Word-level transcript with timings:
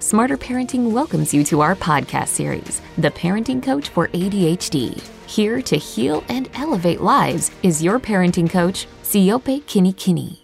Smarter 0.00 0.38
Parenting 0.38 0.92
welcomes 0.92 1.34
you 1.34 1.42
to 1.46 1.60
our 1.60 1.74
podcast 1.74 2.28
series, 2.28 2.80
The 2.98 3.10
Parenting 3.10 3.60
Coach 3.60 3.88
for 3.88 4.06
ADHD. 4.08 5.02
Here 5.26 5.60
to 5.62 5.76
heal 5.76 6.22
and 6.28 6.48
elevate 6.54 7.00
lives 7.00 7.50
is 7.64 7.82
your 7.82 7.98
parenting 7.98 8.48
coach, 8.48 8.86
Siope 9.02 9.64
Kinikini. 9.64 10.38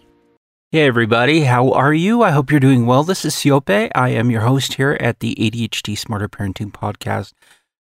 Hey 0.72 0.88
everybody, 0.88 1.44
how 1.44 1.70
are 1.70 1.94
you? 1.94 2.24
I 2.24 2.32
hope 2.32 2.50
you're 2.50 2.58
doing 2.58 2.84
well. 2.84 3.04
This 3.04 3.24
is 3.24 3.32
Siope. 3.32 3.92
I 3.94 4.08
am 4.08 4.28
your 4.28 4.40
host 4.40 4.74
here 4.74 4.96
at 4.98 5.20
the 5.20 5.36
ADHD 5.36 5.96
Smarter 5.96 6.28
Parenting 6.28 6.72
Podcast. 6.72 7.32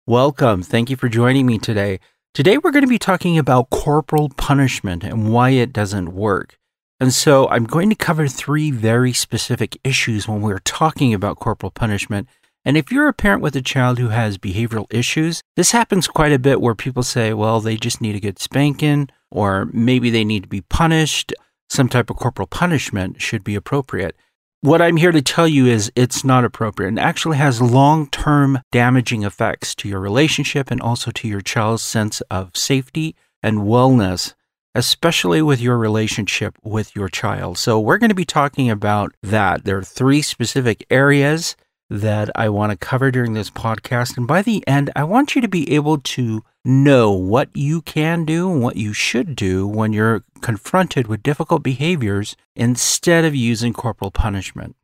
Welcome. 0.07 0.63
Thank 0.63 0.91
you 0.91 0.97
for 0.97 1.09
joining 1.09 1.47
me 1.47 1.57
today. 1.59 2.01
Today 2.35 2.59
we're 2.59 2.71
going 2.71 2.85
to 2.85 2.87
be 2.87 2.99
talking 2.99 3.39
about 3.39 3.71
corporal 3.71 4.29
punishment 4.29 5.03
and 5.03 5.33
why 5.33 5.51
it 5.51 5.73
doesn't 5.73 6.13
work. 6.13 6.59
And 6.99 7.13
so 7.13 7.49
I'm 7.49 7.65
going 7.65 7.91
to 7.91 7.97
cover 7.97 8.27
three 8.27 8.71
very 8.71 9.13
specific 9.13 9.77
issues 9.85 10.27
when 10.27 10.41
we're 10.41 10.61
talking 10.61 11.13
about 11.13 11.39
corporal 11.39 11.71
punishment. 11.71 12.27
And 12.65 12.77
if 12.77 12.91
you're 12.91 13.09
a 13.09 13.13
parent 13.13 13.43
with 13.43 13.55
a 13.55 13.63
child 13.63 13.99
who 13.99 14.09
has 14.09 14.39
behavioral 14.39 14.87
issues, 14.91 15.43
this 15.57 15.73
happens 15.73 16.09
quite 16.09 16.33
a 16.33 16.39
bit 16.39 16.61
where 16.61 16.75
people 16.75 17.03
say, 17.03 17.35
well, 17.35 17.61
they 17.61 17.77
just 17.77 18.01
need 18.01 18.17
a 18.17 18.21
good 18.21 18.39
spanking, 18.39 19.11
or 19.31 19.67
maybe 19.73 20.09
they 20.09 20.25
need 20.25 20.45
to 20.45 20.49
be 20.49 20.63
punished. 20.63 21.35
Some 21.69 21.89
type 21.89 22.09
of 22.09 22.17
corporal 22.17 22.49
punishment 22.49 23.21
should 23.21 23.45
be 23.45 23.55
appropriate. 23.55 24.17
What 24.63 24.81
I'm 24.81 24.97
here 24.97 25.13
to 25.13 25.23
tell 25.23 25.47
you 25.47 25.67
is 25.67 25.93
it's 25.95 26.25
not 26.25 26.45
appropriate 26.45 26.89
and 26.89 26.99
actually 26.99 27.37
has 27.37 27.61
long 27.61 28.09
term 28.09 28.61
damaging 28.73 29.23
effects 29.23 29.75
to 29.77 29.89
your 29.89 30.01
relationship 30.01 30.71
and 30.71 30.81
also 30.81 31.11
to 31.11 31.29
your 31.29 31.43
child's 31.43 31.83
sense 31.83 32.23
of 32.23 32.57
safety 32.57 33.15
and 33.43 33.59
wellness 33.59 34.35
especially 34.77 35.43
with 35.43 35.61
your 35.61 35.79
relationship 35.79 36.57
with 36.63 36.95
your 36.95 37.09
child. 37.09 37.59
So, 37.59 37.81
we're 37.81 37.99
going 37.99 38.11
to 38.11 38.15
be 38.15 38.25
talking 38.25 38.71
about 38.71 39.15
that. 39.23 39.65
There 39.65 39.79
are 39.79 39.83
three 39.83 40.23
specific 40.23 40.87
areas 40.91 41.57
that 41.89 42.31
I 42.35 42.49
want 42.49 42.73
to 42.73 42.77
cover 42.77 43.11
during 43.11 43.35
this 43.35 43.51
podcast. 43.51 44.17
And 44.17 44.27
by 44.27 44.43
the 44.43 44.67
end, 44.67 44.91
I 44.97 45.05
want 45.05 45.35
you 45.35 45.41
to 45.41 45.49
be 45.49 45.73
able 45.73 45.99
to 45.99 46.45
know 46.65 47.13
what 47.13 47.49
you 47.55 47.81
can 47.83 48.25
do 48.25 48.51
and 48.51 48.61
what 48.61 48.77
you 48.77 48.93
should 48.93 49.37
do 49.37 49.67
when 49.67 49.93
you're 49.93 50.25
confronted 50.41 51.07
with 51.07 51.23
difficult 51.23 51.63
behaviors 51.63 52.37
instead 52.57 53.25
of 53.25 53.35
using 53.35 53.73
corporal 53.73 54.11
punishment. 54.11 54.75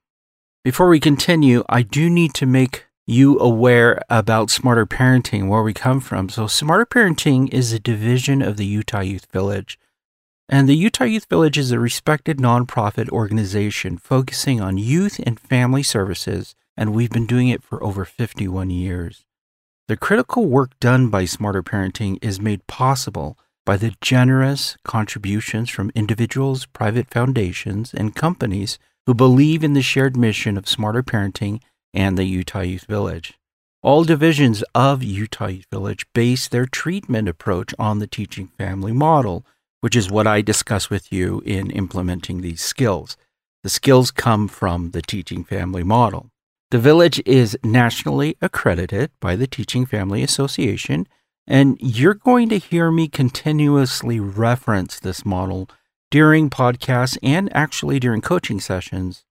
Before 0.65 0.89
we 0.89 1.01
continue, 1.01 1.65
I 1.69 1.83
do 1.83 2.09
need 2.09 2.35
to 2.35 2.47
make 2.47 2.87
you 3.05 3.37
aware 3.41 4.01
about 4.09 4.49
Smarter 4.49 4.87
Parenting, 4.87 5.49
where 5.49 5.63
we 5.63 5.75
come 5.75 5.99
from. 5.99 6.29
So, 6.29 6.47
Smarter 6.47 6.87
Parenting 6.87 7.53
is 7.53 7.73
a 7.73 7.81
division 7.81 8.43
of 8.43 8.57
the 8.57 8.65
Utah 8.65 9.01
Youth 9.01 9.27
Village. 9.33 9.77
And 10.53 10.69
the 10.69 10.77
Utah 10.77 11.05
Youth 11.05 11.31
Village 11.31 11.57
is 11.57 11.73
a 11.73 11.79
respected 11.79 12.37
nonprofit 12.37 13.09
organization 13.09 13.97
focusing 13.97 14.61
on 14.61 14.77
youth 14.77 15.19
and 15.25 15.41
family 15.41 15.83
services, 15.83 16.55
and 16.77 16.93
we've 16.93 17.09
been 17.09 17.25
doing 17.25 17.49
it 17.49 17.63
for 17.63 17.83
over 17.83 18.05
51 18.05 18.69
years. 18.69 19.25
The 19.89 19.97
critical 19.97 20.45
work 20.45 20.79
done 20.79 21.09
by 21.09 21.25
Smarter 21.25 21.63
Parenting 21.63 22.19
is 22.21 22.39
made 22.39 22.67
possible 22.67 23.39
by 23.65 23.79
the 23.79 23.95
generous 24.03 24.77
contributions 24.85 25.71
from 25.71 25.91
individuals, 25.95 26.67
private 26.67 27.09
foundations, 27.09 27.95
and 27.95 28.15
companies 28.15 28.79
who 29.07 29.15
believe 29.15 29.65
in 29.65 29.73
the 29.73 29.81
shared 29.81 30.19
mission 30.19 30.59
of 30.59 30.69
Smarter 30.69 31.03
Parenting 31.03 31.63
and 31.95 32.19
the 32.19 32.25
Utah 32.25 32.61
Youth 32.61 32.85
Village. 32.85 33.39
All 33.83 34.05
divisions 34.05 34.63
of 34.75 35.03
Utah 35.03 35.47
Youth 35.47 35.67
Village 35.71 36.05
base 36.13 36.47
their 36.47 36.67
treatment 36.67 37.27
approach 37.27 37.75
on 37.79 38.01
the 38.01 38.07
teaching 38.07 38.49
family 38.49 38.93
model 38.93 39.47
which 39.83 39.97
is 39.97 40.11
what 40.11 40.29
I 40.29 40.43
discuss 40.43 40.89
with 40.89 41.13
you 41.13 41.43
in 41.45 41.73
implementing 41.73 42.41
these 42.41 42.63
skills. 42.63 43.17
The 43.65 43.69
skills 43.69 44.13
come 44.13 44.47
from 44.47 44.93
the 44.93 45.03
Teaching 45.03 45.43
Family 45.43 45.83
Model. 45.83 46.31
The 46.71 46.79
village 46.79 47.21
is 47.27 47.59
nationally 47.65 48.37
accredited 48.41 49.11
by 49.21 49.35
the 49.35 49.49
Teaching 49.49 49.85
Family 49.85 50.23
Association, 50.23 51.09
and 51.49 51.77
you're 51.81 52.15
going 52.15 52.49
to 52.51 52.59
hear 52.59 52.93
me 52.93 53.09
continuously 53.09 54.21
reference 54.21 55.01
this 55.01 55.27
model 55.27 55.69
during 56.13 56.49
podcasts 56.49 57.19
and 57.21 57.55
actually 57.55 57.99
during 57.99 58.21
coaching 58.21 58.61
sessions. 58.61 59.25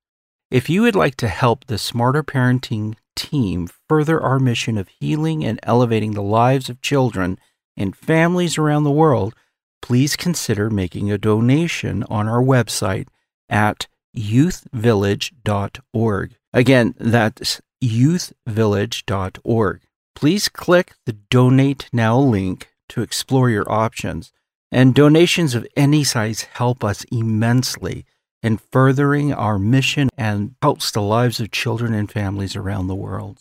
If 0.50 0.70
you 0.70 0.82
would 0.82 0.98
like 0.98 1.16
to 1.16 1.30
help 1.30 1.68
the 1.68 1.78
Smarter 1.78 2.24
Parenting 2.24 2.96
team 3.16 3.70
further 3.88 4.22
our 4.22 4.38
mission 4.38 4.78
of 4.78 4.90
healing 5.00 5.46
and 5.46 5.62
elevating 5.64 6.12
the 6.12 6.22
lives 6.22 6.70
of 6.70 6.82
children 6.82 7.40
and 7.78 7.96
families 7.96 8.58
around 8.58 8.84
the 8.84 8.92
world, 8.92 9.34
please 9.82 10.16
consider 10.16 10.70
making 10.70 11.12
a 11.12 11.18
donation 11.18 12.04
on 12.04 12.28
our 12.28 12.42
website 12.42 13.08
at 13.50 13.88
youthvillage.org. 14.16 16.36
Again, 16.54 16.94
that's 16.98 17.62
youthvillage.org. 17.84 19.82
Please 20.16 20.50
click 20.50 20.94
the 21.06 21.14
Donate 21.14 21.90
Now 21.92 22.20
link 22.20 22.70
to 22.90 23.02
explore 23.02 23.50
your 23.50 23.72
options, 23.72 24.32
and 24.72 24.94
donations 24.94 25.56
of 25.56 25.66
any 25.76 26.04
size 26.04 26.44
help 26.44 26.84
us 26.84 27.06
immensely 27.12 28.06
in 28.44 28.58
furthering 28.58 29.34
our 29.34 29.58
mission 29.58 30.10
and 30.18 30.56
helps 30.62 30.92
the 30.92 31.02
lives 31.02 31.40
of 31.40 31.52
children 31.52 31.94
and 31.94 32.12
families 32.12 32.56
around 32.56 32.88
the 32.88 32.96
world. 32.96 33.40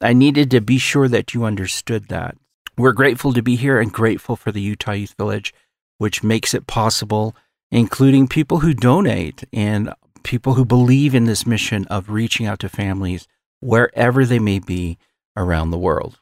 I 0.00 0.12
needed 0.12 0.50
to 0.50 0.60
be 0.60 0.78
sure 0.78 1.08
that 1.08 1.32
you 1.32 1.44
understood 1.44 2.08
that. 2.08 2.36
We're 2.76 2.92
grateful 2.92 3.32
to 3.34 3.42
be 3.42 3.56
here 3.56 3.80
and 3.80 3.92
grateful 3.92 4.36
for 4.36 4.50
the 4.50 4.60
Utah 4.60 4.92
Youth 4.92 5.14
Village 5.16 5.54
which 6.02 6.24
makes 6.24 6.52
it 6.52 6.66
possible, 6.66 7.36
including 7.70 8.26
people 8.26 8.58
who 8.58 8.74
donate 8.74 9.44
and 9.52 9.94
people 10.24 10.54
who 10.54 10.64
believe 10.64 11.14
in 11.14 11.26
this 11.26 11.46
mission 11.46 11.84
of 11.86 12.10
reaching 12.10 12.44
out 12.44 12.58
to 12.58 12.68
families 12.68 13.28
wherever 13.60 14.26
they 14.26 14.40
may 14.40 14.58
be 14.58 14.98
around 15.36 15.70
the 15.70 15.78
world. 15.78 16.18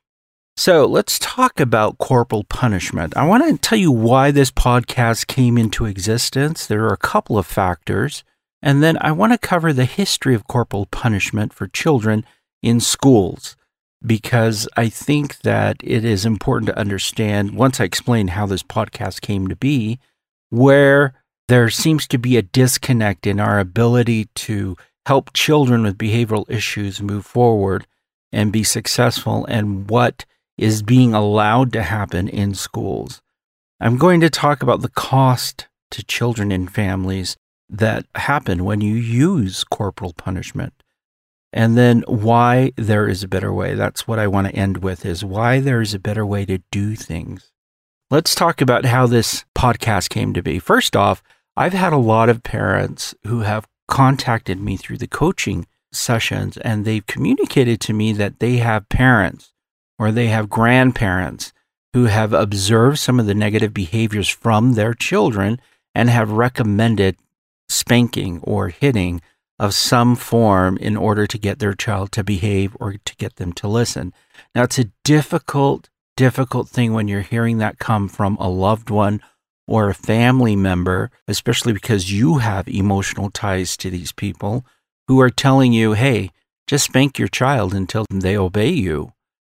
So 0.54 0.84
let's 0.84 1.18
talk 1.18 1.58
about 1.58 1.96
corporal 1.96 2.44
punishment. 2.44 3.16
I 3.16 3.26
want 3.26 3.42
to 3.42 3.56
tell 3.56 3.78
you 3.78 3.90
why 3.90 4.30
this 4.30 4.50
podcast 4.50 5.26
came 5.26 5.56
into 5.56 5.86
existence. 5.86 6.66
There 6.66 6.84
are 6.84 6.92
a 6.92 6.98
couple 6.98 7.38
of 7.38 7.46
factors. 7.46 8.22
And 8.60 8.82
then 8.82 8.98
I 9.00 9.12
want 9.12 9.32
to 9.32 9.38
cover 9.38 9.72
the 9.72 9.86
history 9.86 10.34
of 10.34 10.46
corporal 10.46 10.84
punishment 10.84 11.54
for 11.54 11.68
children 11.68 12.26
in 12.62 12.80
schools 12.80 13.56
because 14.04 14.68
I 14.76 14.88
think 14.88 15.40
that 15.40 15.76
it 15.82 16.04
is 16.04 16.24
important 16.24 16.66
to 16.68 16.78
understand, 16.78 17.54
once 17.54 17.80
I 17.80 17.84
explain 17.84 18.28
how 18.28 18.46
this 18.46 18.62
podcast 18.62 19.20
came 19.20 19.48
to 19.48 19.56
be, 19.56 19.98
where 20.48 21.14
there 21.48 21.68
seems 21.70 22.06
to 22.08 22.18
be 22.18 22.36
a 22.36 22.42
disconnect 22.42 23.26
in 23.26 23.40
our 23.40 23.58
ability 23.58 24.26
to 24.36 24.76
help 25.06 25.32
children 25.32 25.82
with 25.82 25.98
behavioral 25.98 26.48
issues 26.48 27.02
move 27.02 27.26
forward 27.26 27.86
and 28.32 28.52
be 28.52 28.62
successful, 28.62 29.44
and 29.46 29.90
what 29.90 30.24
is 30.56 30.82
being 30.82 31.14
allowed 31.14 31.72
to 31.72 31.82
happen 31.82 32.28
in 32.28 32.54
schools. 32.54 33.20
I'm 33.80 33.96
going 33.96 34.20
to 34.20 34.30
talk 34.30 34.62
about 34.62 34.82
the 34.82 34.90
cost 34.90 35.66
to 35.90 36.04
children 36.04 36.52
and 36.52 36.70
families 36.70 37.36
that 37.68 38.06
happen 38.14 38.64
when 38.64 38.80
you 38.80 38.94
use 38.94 39.64
corporal 39.64 40.12
punishment 40.12 40.74
and 41.52 41.76
then 41.76 42.02
why 42.06 42.72
there 42.76 43.08
is 43.08 43.22
a 43.22 43.28
better 43.28 43.52
way. 43.52 43.74
That's 43.74 44.06
what 44.06 44.18
I 44.18 44.26
want 44.26 44.46
to 44.48 44.54
end 44.54 44.78
with 44.78 45.04
is 45.04 45.24
why 45.24 45.60
there 45.60 45.80
is 45.80 45.94
a 45.94 45.98
better 45.98 46.24
way 46.24 46.44
to 46.46 46.58
do 46.70 46.94
things. 46.94 47.50
Let's 48.10 48.34
talk 48.34 48.60
about 48.60 48.84
how 48.84 49.06
this 49.06 49.44
podcast 49.56 50.08
came 50.10 50.32
to 50.34 50.42
be. 50.42 50.58
First 50.58 50.96
off, 50.96 51.22
I've 51.56 51.72
had 51.72 51.92
a 51.92 51.98
lot 51.98 52.28
of 52.28 52.42
parents 52.42 53.14
who 53.26 53.40
have 53.40 53.68
contacted 53.88 54.60
me 54.60 54.76
through 54.76 54.98
the 54.98 55.06
coaching 55.06 55.66
sessions 55.92 56.56
and 56.58 56.84
they've 56.84 57.06
communicated 57.06 57.80
to 57.80 57.92
me 57.92 58.12
that 58.12 58.38
they 58.38 58.58
have 58.58 58.88
parents 58.88 59.52
or 59.98 60.12
they 60.12 60.28
have 60.28 60.48
grandparents 60.48 61.52
who 61.92 62.04
have 62.04 62.32
observed 62.32 62.98
some 62.98 63.18
of 63.18 63.26
the 63.26 63.34
negative 63.34 63.74
behaviors 63.74 64.28
from 64.28 64.74
their 64.74 64.94
children 64.94 65.60
and 65.94 66.08
have 66.08 66.30
recommended 66.30 67.16
spanking 67.68 68.40
or 68.42 68.68
hitting 68.68 69.20
of 69.60 69.74
some 69.74 70.16
form 70.16 70.78
in 70.78 70.96
order 70.96 71.26
to 71.26 71.36
get 71.36 71.58
their 71.58 71.74
child 71.74 72.10
to 72.10 72.24
behave 72.24 72.74
or 72.80 72.94
to 73.04 73.16
get 73.16 73.36
them 73.36 73.52
to 73.52 73.68
listen. 73.68 74.14
Now, 74.54 74.62
it's 74.62 74.78
a 74.78 74.90
difficult, 75.04 75.90
difficult 76.16 76.70
thing 76.70 76.94
when 76.94 77.08
you're 77.08 77.20
hearing 77.20 77.58
that 77.58 77.78
come 77.78 78.08
from 78.08 78.36
a 78.36 78.48
loved 78.48 78.88
one 78.88 79.20
or 79.68 79.90
a 79.90 79.94
family 79.94 80.56
member, 80.56 81.10
especially 81.28 81.74
because 81.74 82.10
you 82.10 82.38
have 82.38 82.66
emotional 82.68 83.30
ties 83.30 83.76
to 83.76 83.90
these 83.90 84.12
people 84.12 84.64
who 85.08 85.20
are 85.20 85.28
telling 85.28 85.74
you, 85.74 85.92
hey, 85.92 86.30
just 86.66 86.86
spank 86.86 87.18
your 87.18 87.28
child 87.28 87.74
until 87.74 88.06
they 88.10 88.38
obey 88.38 88.70
you. 88.70 89.12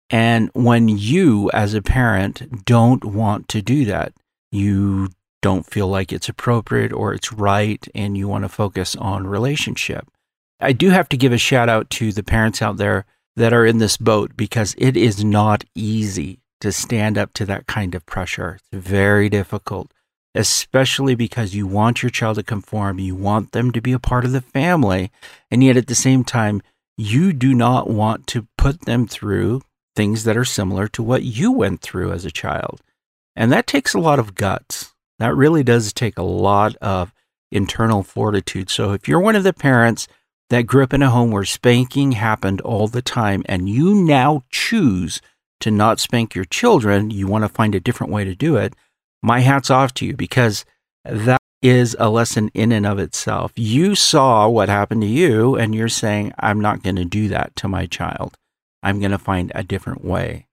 And 0.09 0.49
when 0.53 0.89
you, 0.89 1.49
as 1.53 1.73
a 1.73 1.81
parent, 1.81 2.65
don't 2.65 3.05
want 3.05 3.47
to 3.47 3.61
do 3.61 3.85
that, 3.85 4.11
you 4.51 5.11
don't 5.43 5.69
feel 5.69 5.87
like 5.87 6.11
it's 6.11 6.29
appropriate 6.29 6.93
or 6.93 7.13
it's 7.13 7.33
right 7.33 7.85
and 7.93 8.17
you 8.17 8.27
want 8.27 8.45
to 8.45 8.49
focus 8.49 8.95
on 8.95 9.27
relationship. 9.27 10.07
I 10.59 10.71
do 10.71 10.89
have 10.89 11.09
to 11.09 11.17
give 11.17 11.33
a 11.33 11.37
shout 11.37 11.67
out 11.67 11.89
to 11.91 12.13
the 12.13 12.23
parents 12.23 12.61
out 12.61 12.77
there 12.77 13.05
that 13.35 13.53
are 13.53 13.65
in 13.65 13.77
this 13.77 13.97
boat 13.97 14.37
because 14.37 14.73
it 14.77 14.95
is 14.95 15.23
not 15.23 15.65
easy 15.75 16.39
to 16.61 16.71
stand 16.71 17.17
up 17.17 17.33
to 17.33 17.45
that 17.45 17.67
kind 17.67 17.93
of 17.93 18.05
pressure. 18.05 18.57
It's 18.71 18.87
very 18.87 19.27
difficult, 19.27 19.91
especially 20.33 21.13
because 21.13 21.53
you 21.53 21.67
want 21.67 22.01
your 22.01 22.09
child 22.09 22.37
to 22.37 22.43
conform, 22.43 22.99
you 22.99 23.13
want 23.13 23.51
them 23.51 23.71
to 23.71 23.81
be 23.81 23.91
a 23.91 23.99
part 23.99 24.23
of 24.23 24.31
the 24.31 24.41
family, 24.41 25.11
and 25.51 25.61
yet 25.61 25.75
at 25.75 25.87
the 25.87 25.95
same 25.95 26.23
time, 26.23 26.61
you 26.95 27.33
do 27.33 27.53
not 27.53 27.89
want 27.89 28.27
to 28.27 28.47
put 28.57 28.81
them 28.81 29.07
through 29.07 29.61
things 29.93 30.23
that 30.23 30.37
are 30.37 30.45
similar 30.45 30.87
to 30.87 31.03
what 31.03 31.23
you 31.23 31.51
went 31.51 31.81
through 31.81 32.13
as 32.13 32.23
a 32.23 32.31
child. 32.31 32.81
And 33.35 33.51
that 33.51 33.67
takes 33.67 33.93
a 33.93 33.99
lot 33.99 34.19
of 34.19 34.35
guts. 34.35 34.92
That 35.23 35.37
really 35.37 35.63
does 35.63 35.93
take 35.93 36.17
a 36.17 36.21
lot 36.21 36.75
of 36.81 37.13
internal 37.49 38.03
fortitude. 38.03 38.69
So 38.69 38.91
if 38.91 39.07
you're 39.07 39.21
one 39.21 39.37
of 39.37 39.45
the 39.45 39.53
parents 39.53 40.05
that 40.49 40.63
grew 40.63 40.83
up 40.83 40.93
in 40.93 41.01
a 41.01 41.09
home 41.09 41.31
where 41.31 41.45
spanking 41.45 42.11
happened 42.11 42.59
all 42.59 42.89
the 42.89 43.01
time 43.01 43.41
and 43.45 43.69
you 43.69 43.95
now 43.95 44.43
choose 44.49 45.21
to 45.61 45.71
not 45.71 46.01
spank 46.01 46.35
your 46.35 46.43
children, 46.43 47.09
you 47.09 47.25
want 47.25 47.45
to 47.45 47.47
find 47.47 47.73
a 47.73 47.79
different 47.79 48.11
way 48.11 48.25
to 48.25 48.35
do 48.35 48.57
it, 48.57 48.75
my 49.21 49.39
hat's 49.39 49.69
off 49.69 49.93
to 49.93 50.05
you 50.05 50.13
because 50.13 50.65
that 51.05 51.39
is 51.61 51.95
a 52.01 52.09
lesson 52.09 52.51
in 52.53 52.73
and 52.73 52.85
of 52.85 52.99
itself. 52.99 53.53
You 53.55 53.95
saw 53.95 54.49
what 54.49 54.67
happened 54.67 55.03
to 55.03 55.07
you 55.07 55.55
and 55.55 55.73
you're 55.73 55.87
saying, 55.87 56.33
I'm 56.37 56.59
not 56.59 56.83
going 56.83 56.97
to 56.97 57.05
do 57.05 57.29
that 57.29 57.55
to 57.55 57.69
my 57.69 57.85
child. 57.85 58.35
I'm 58.83 58.99
going 58.99 59.11
to 59.11 59.17
find 59.17 59.53
a 59.55 59.63
different 59.63 60.03
way. 60.03 60.47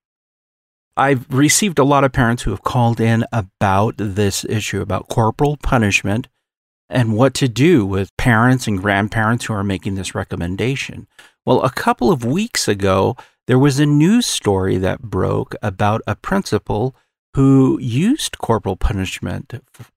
I've 1.00 1.25
received 1.31 1.79
a 1.79 1.85
lot 1.85 2.05
of 2.05 2.12
parents 2.12 2.43
who 2.43 2.50
have 2.50 2.62
called 2.62 3.00
in 3.00 3.25
about 3.32 3.94
this 3.97 4.44
issue 4.44 4.82
about 4.82 5.08
corporal 5.08 5.56
punishment 5.56 6.29
and 6.91 7.17
what 7.17 7.32
to 7.35 7.49
do 7.49 7.87
with 7.87 8.14
parents 8.19 8.67
and 8.67 8.79
grandparents 8.79 9.47
who 9.47 9.55
are 9.55 9.64
making 9.64 9.94
this 9.94 10.14
recommendation. 10.14 11.06
Well, 11.47 11.62
a 11.62 11.70
couple 11.70 12.12
of 12.12 12.26
weeks 12.26 12.69
ago, 12.69 13.17
there 13.47 13.58
was 13.58 13.81
a 13.81 13.87
news 13.87 14.26
story 14.26 14.76
that 14.76 15.00
broke 15.00 15.55
about 15.62 16.02
a 16.06 16.14
principal 16.14 16.94
who 17.32 17.79
used 17.81 18.37
corporal 18.37 18.76
punishment 18.76 19.55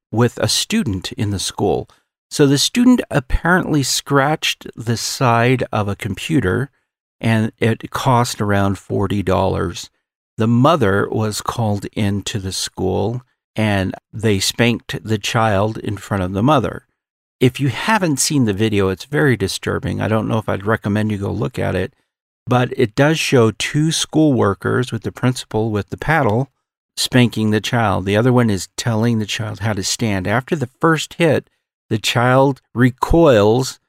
with 0.09 0.37
a 0.37 0.47
student 0.47 1.11
in 1.11 1.31
the 1.31 1.39
school. 1.39 1.89
So 2.31 2.47
the 2.47 2.57
student 2.57 3.01
apparently 3.11 3.83
scratched 3.83 4.67
the 4.73 4.95
side 4.95 5.65
of 5.69 5.89
a 5.89 5.97
computer 5.97 6.71
and 7.19 7.51
it 7.59 7.91
cost 7.91 8.39
around 8.39 8.77
$40. 8.77 9.89
The 10.37 10.47
mother 10.47 11.07
was 11.09 11.41
called 11.41 11.85
into 11.93 12.39
the 12.39 12.51
school 12.51 13.21
and 13.55 13.93
they 14.11 14.39
spanked 14.39 15.03
the 15.03 15.19
child 15.19 15.77
in 15.77 15.97
front 15.97 16.23
of 16.23 16.33
the 16.33 16.43
mother. 16.43 16.87
If 17.39 17.59
you 17.59 17.69
haven't 17.69 18.19
seen 18.19 18.45
the 18.45 18.53
video, 18.53 18.89
it's 18.89 19.05
very 19.05 19.37
disturbing. 19.37 20.01
I 20.01 20.07
don't 20.07 20.27
know 20.27 20.37
if 20.37 20.49
I'd 20.49 20.65
recommend 20.65 21.11
you 21.11 21.17
go 21.17 21.31
look 21.31 21.59
at 21.59 21.75
it, 21.75 21.93
but 22.47 22.73
it 22.77 22.95
does 22.95 23.19
show 23.19 23.51
two 23.51 23.91
school 23.91 24.33
workers 24.33 24.91
with 24.91 25.03
the 25.03 25.11
principal 25.11 25.69
with 25.69 25.89
the 25.89 25.97
paddle 25.97 26.49
spanking 26.95 27.51
the 27.51 27.61
child. 27.61 28.05
The 28.05 28.17
other 28.17 28.33
one 28.33 28.49
is 28.49 28.69
telling 28.77 29.19
the 29.19 29.25
child 29.25 29.59
how 29.59 29.73
to 29.73 29.83
stand. 29.83 30.27
After 30.27 30.55
the 30.55 30.69
first 30.79 31.15
hit, 31.15 31.49
the 31.89 31.97
child 31.97 32.61
recoils 32.73 33.79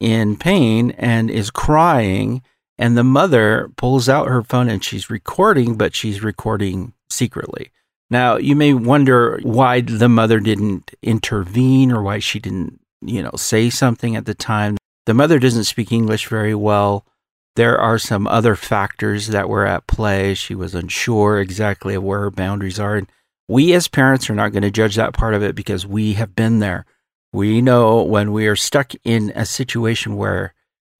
in 0.00 0.36
pain 0.36 0.90
and 0.92 1.30
is 1.30 1.50
crying 1.50 2.42
and 2.82 2.98
the 2.98 3.04
mother 3.04 3.70
pulls 3.76 4.08
out 4.08 4.26
her 4.26 4.42
phone 4.42 4.68
and 4.68 4.82
she's 4.82 5.08
recording, 5.08 5.76
but 5.76 5.94
she's 5.94 6.20
recording 6.20 6.94
secretly. 7.08 7.70
Now, 8.10 8.38
you 8.38 8.56
may 8.56 8.74
wonder 8.74 9.38
why 9.44 9.82
the 9.82 10.08
mother 10.08 10.40
didn't 10.40 10.90
intervene 11.00 11.92
or 11.92 12.02
why 12.02 12.18
she 12.18 12.40
didn't, 12.40 12.80
you 13.00 13.22
know, 13.22 13.30
say 13.36 13.70
something 13.70 14.16
at 14.16 14.26
the 14.26 14.34
time. 14.34 14.78
The 15.06 15.14
mother 15.14 15.38
doesn't 15.38 15.62
speak 15.62 15.92
English 15.92 16.26
very 16.26 16.56
well. 16.56 17.06
There 17.54 17.78
are 17.78 18.00
some 18.00 18.26
other 18.26 18.56
factors 18.56 19.28
that 19.28 19.48
were 19.48 19.64
at 19.64 19.86
play. 19.86 20.34
She 20.34 20.56
was 20.56 20.74
unsure 20.74 21.38
exactly 21.38 21.94
of 21.94 22.02
where 22.02 22.18
her 22.18 22.32
boundaries 22.32 22.80
are. 22.80 22.96
And 22.96 23.06
we 23.46 23.74
as 23.74 23.86
parents 23.86 24.28
are 24.28 24.34
not 24.34 24.50
going 24.50 24.62
to 24.64 24.72
judge 24.72 24.96
that 24.96 25.14
part 25.14 25.34
of 25.34 25.42
it 25.44 25.54
because 25.54 25.86
we 25.86 26.14
have 26.14 26.34
been 26.34 26.58
there. 26.58 26.84
We 27.32 27.62
know 27.62 28.02
when 28.02 28.32
we 28.32 28.48
are 28.48 28.56
stuck 28.56 28.92
in 29.04 29.30
a 29.36 29.46
situation 29.46 30.16
where 30.16 30.52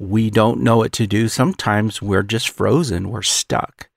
we 0.02 0.30
don't 0.30 0.60
know 0.60 0.78
what 0.78 0.90
to 0.92 1.06
do. 1.06 1.28
Sometimes 1.28 2.02
we're 2.02 2.24
just 2.24 2.50
frozen. 2.50 3.10
We're 3.10 3.22
stuck. 3.22 3.88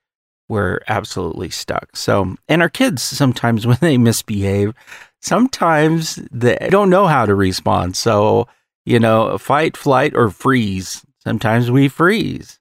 We're 0.48 0.80
absolutely 0.88 1.50
stuck. 1.50 1.96
So, 1.96 2.36
and 2.48 2.62
our 2.62 2.70
kids 2.70 3.02
sometimes 3.02 3.66
when 3.68 3.80
they 3.82 3.98
misbehave, 3.98 4.74
sometimes 5.22 6.20
they 6.32 6.68
don't 6.70 6.92
know 6.92 7.08
how 7.08 7.26
to 7.26 7.34
respond. 7.34 7.96
So, 7.98 8.48
you 8.86 9.00
know, 9.00 9.40
fight, 9.40 9.76
flight, 9.76 10.16
or 10.16 10.30
freeze. 10.30 11.04
Sometimes 11.24 11.72
we 11.72 11.88
freeze. 11.88 12.60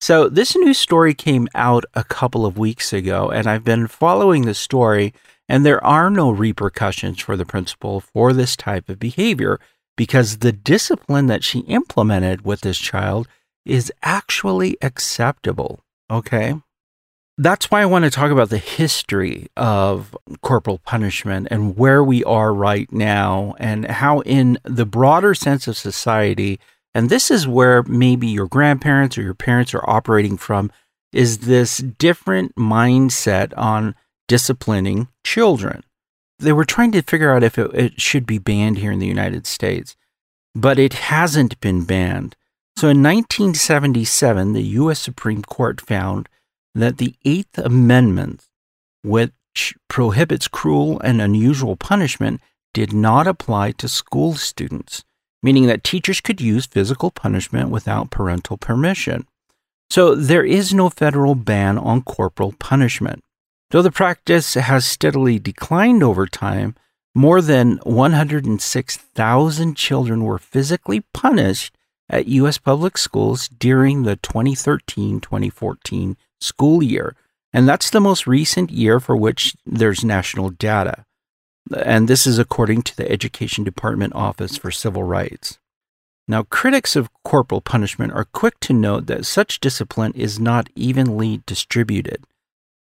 So, 0.00 0.28
this 0.28 0.54
new 0.54 0.72
story 0.72 1.14
came 1.14 1.48
out 1.54 1.84
a 1.94 2.04
couple 2.04 2.46
of 2.46 2.58
weeks 2.58 2.92
ago, 2.92 3.28
and 3.28 3.48
I've 3.48 3.64
been 3.64 3.88
following 3.88 4.42
the 4.42 4.54
story, 4.54 5.12
and 5.48 5.66
there 5.66 5.82
are 5.84 6.10
no 6.10 6.30
repercussions 6.30 7.20
for 7.20 7.36
the 7.36 7.46
principal 7.46 8.00
for 8.00 8.32
this 8.32 8.54
type 8.54 8.88
of 8.88 9.00
behavior 9.00 9.58
because 9.96 10.38
the 10.38 10.52
discipline 10.52 11.26
that 11.26 11.44
she 11.44 11.60
implemented 11.60 12.44
with 12.44 12.62
this 12.62 12.78
child 12.78 13.28
is 13.64 13.92
actually 14.02 14.76
acceptable. 14.82 15.80
Okay. 16.10 16.54
That's 17.36 17.70
why 17.70 17.82
I 17.82 17.86
want 17.86 18.04
to 18.04 18.10
talk 18.10 18.30
about 18.30 18.50
the 18.50 18.58
history 18.58 19.48
of 19.56 20.16
corporal 20.42 20.78
punishment 20.78 21.48
and 21.50 21.76
where 21.76 22.04
we 22.04 22.22
are 22.24 22.54
right 22.54 22.90
now, 22.92 23.54
and 23.58 23.86
how, 23.86 24.20
in 24.20 24.58
the 24.62 24.86
broader 24.86 25.34
sense 25.34 25.66
of 25.66 25.76
society, 25.76 26.60
and 26.94 27.10
this 27.10 27.32
is 27.32 27.48
where 27.48 27.82
maybe 27.84 28.28
your 28.28 28.46
grandparents 28.46 29.18
or 29.18 29.22
your 29.22 29.34
parents 29.34 29.74
are 29.74 29.88
operating 29.90 30.36
from, 30.36 30.70
is 31.12 31.38
this 31.38 31.78
different 31.78 32.54
mindset 32.54 33.52
on 33.56 33.96
disciplining 34.28 35.08
children 35.24 35.82
they 36.44 36.52
were 36.52 36.64
trying 36.64 36.92
to 36.92 37.02
figure 37.02 37.32
out 37.32 37.42
if 37.42 37.58
it, 37.58 37.74
it 37.74 38.00
should 38.00 38.26
be 38.26 38.38
banned 38.38 38.78
here 38.78 38.92
in 38.92 38.98
the 38.98 39.06
United 39.06 39.46
States, 39.46 39.96
but 40.54 40.78
it 40.78 40.94
hasn't 40.94 41.58
been 41.60 41.84
banned. 41.84 42.36
So 42.76 42.88
in 42.88 43.02
1977, 43.02 44.52
the 44.52 44.62
U.S. 44.62 44.98
Supreme 44.98 45.42
Court 45.42 45.80
found 45.80 46.28
that 46.74 46.98
the 46.98 47.14
Eighth 47.24 47.58
Amendment, 47.58 48.46
which 49.02 49.74
prohibits 49.88 50.48
cruel 50.48 51.00
and 51.00 51.20
unusual 51.20 51.76
punishment, 51.76 52.40
did 52.72 52.92
not 52.92 53.26
apply 53.26 53.70
to 53.72 53.88
school 53.88 54.34
students, 54.34 55.04
meaning 55.42 55.66
that 55.66 55.84
teachers 55.84 56.20
could 56.20 56.40
use 56.40 56.66
physical 56.66 57.10
punishment 57.10 57.70
without 57.70 58.10
parental 58.10 58.56
permission. 58.56 59.26
So 59.90 60.16
there 60.16 60.44
is 60.44 60.74
no 60.74 60.90
federal 60.90 61.36
ban 61.36 61.78
on 61.78 62.02
corporal 62.02 62.52
punishment. 62.58 63.22
Though 63.74 63.82
the 63.82 63.90
practice 63.90 64.54
has 64.54 64.84
steadily 64.84 65.40
declined 65.40 66.04
over 66.04 66.28
time, 66.28 66.76
more 67.12 67.42
than 67.42 67.78
106,000 67.78 69.76
children 69.76 70.22
were 70.22 70.38
physically 70.38 71.00
punished 71.12 71.76
at 72.08 72.28
U.S. 72.28 72.56
public 72.56 72.96
schools 72.96 73.48
during 73.48 74.04
the 74.04 74.14
2013 74.14 75.18
2014 75.18 76.16
school 76.40 76.84
year. 76.84 77.16
And 77.52 77.68
that's 77.68 77.90
the 77.90 77.98
most 77.98 78.28
recent 78.28 78.70
year 78.70 79.00
for 79.00 79.16
which 79.16 79.56
there's 79.66 80.04
national 80.04 80.50
data. 80.50 81.04
And 81.76 82.06
this 82.06 82.28
is 82.28 82.38
according 82.38 82.82
to 82.82 82.96
the 82.96 83.10
Education 83.10 83.64
Department 83.64 84.14
Office 84.14 84.56
for 84.56 84.70
Civil 84.70 85.02
Rights. 85.02 85.58
Now, 86.28 86.44
critics 86.44 86.94
of 86.94 87.10
corporal 87.24 87.60
punishment 87.60 88.12
are 88.12 88.26
quick 88.26 88.60
to 88.60 88.72
note 88.72 89.06
that 89.06 89.26
such 89.26 89.58
discipline 89.58 90.12
is 90.14 90.38
not 90.38 90.70
evenly 90.76 91.42
distributed. 91.44 92.24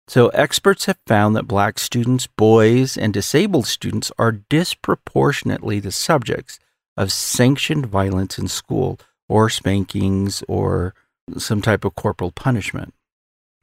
So, 0.10 0.30
experts 0.30 0.86
have 0.86 0.98
found 1.06 1.36
that 1.36 1.48
black 1.48 1.78
students, 1.78 2.26
boys, 2.26 2.98
and 2.98 3.14
disabled 3.14 3.68
students 3.68 4.12
are 4.18 4.32
disproportionately 4.32 5.80
the 5.80 5.92
subjects 5.92 6.58
of 6.98 7.12
sanctioned 7.12 7.86
violence 7.86 8.40
in 8.40 8.48
school 8.48 9.00
or 9.28 9.52
spankings 9.52 10.44
or 10.48 10.96
some 11.38 11.62
type 11.62 11.86
of 11.86 11.94
corporal 11.94 12.32
punishment. 12.32 12.96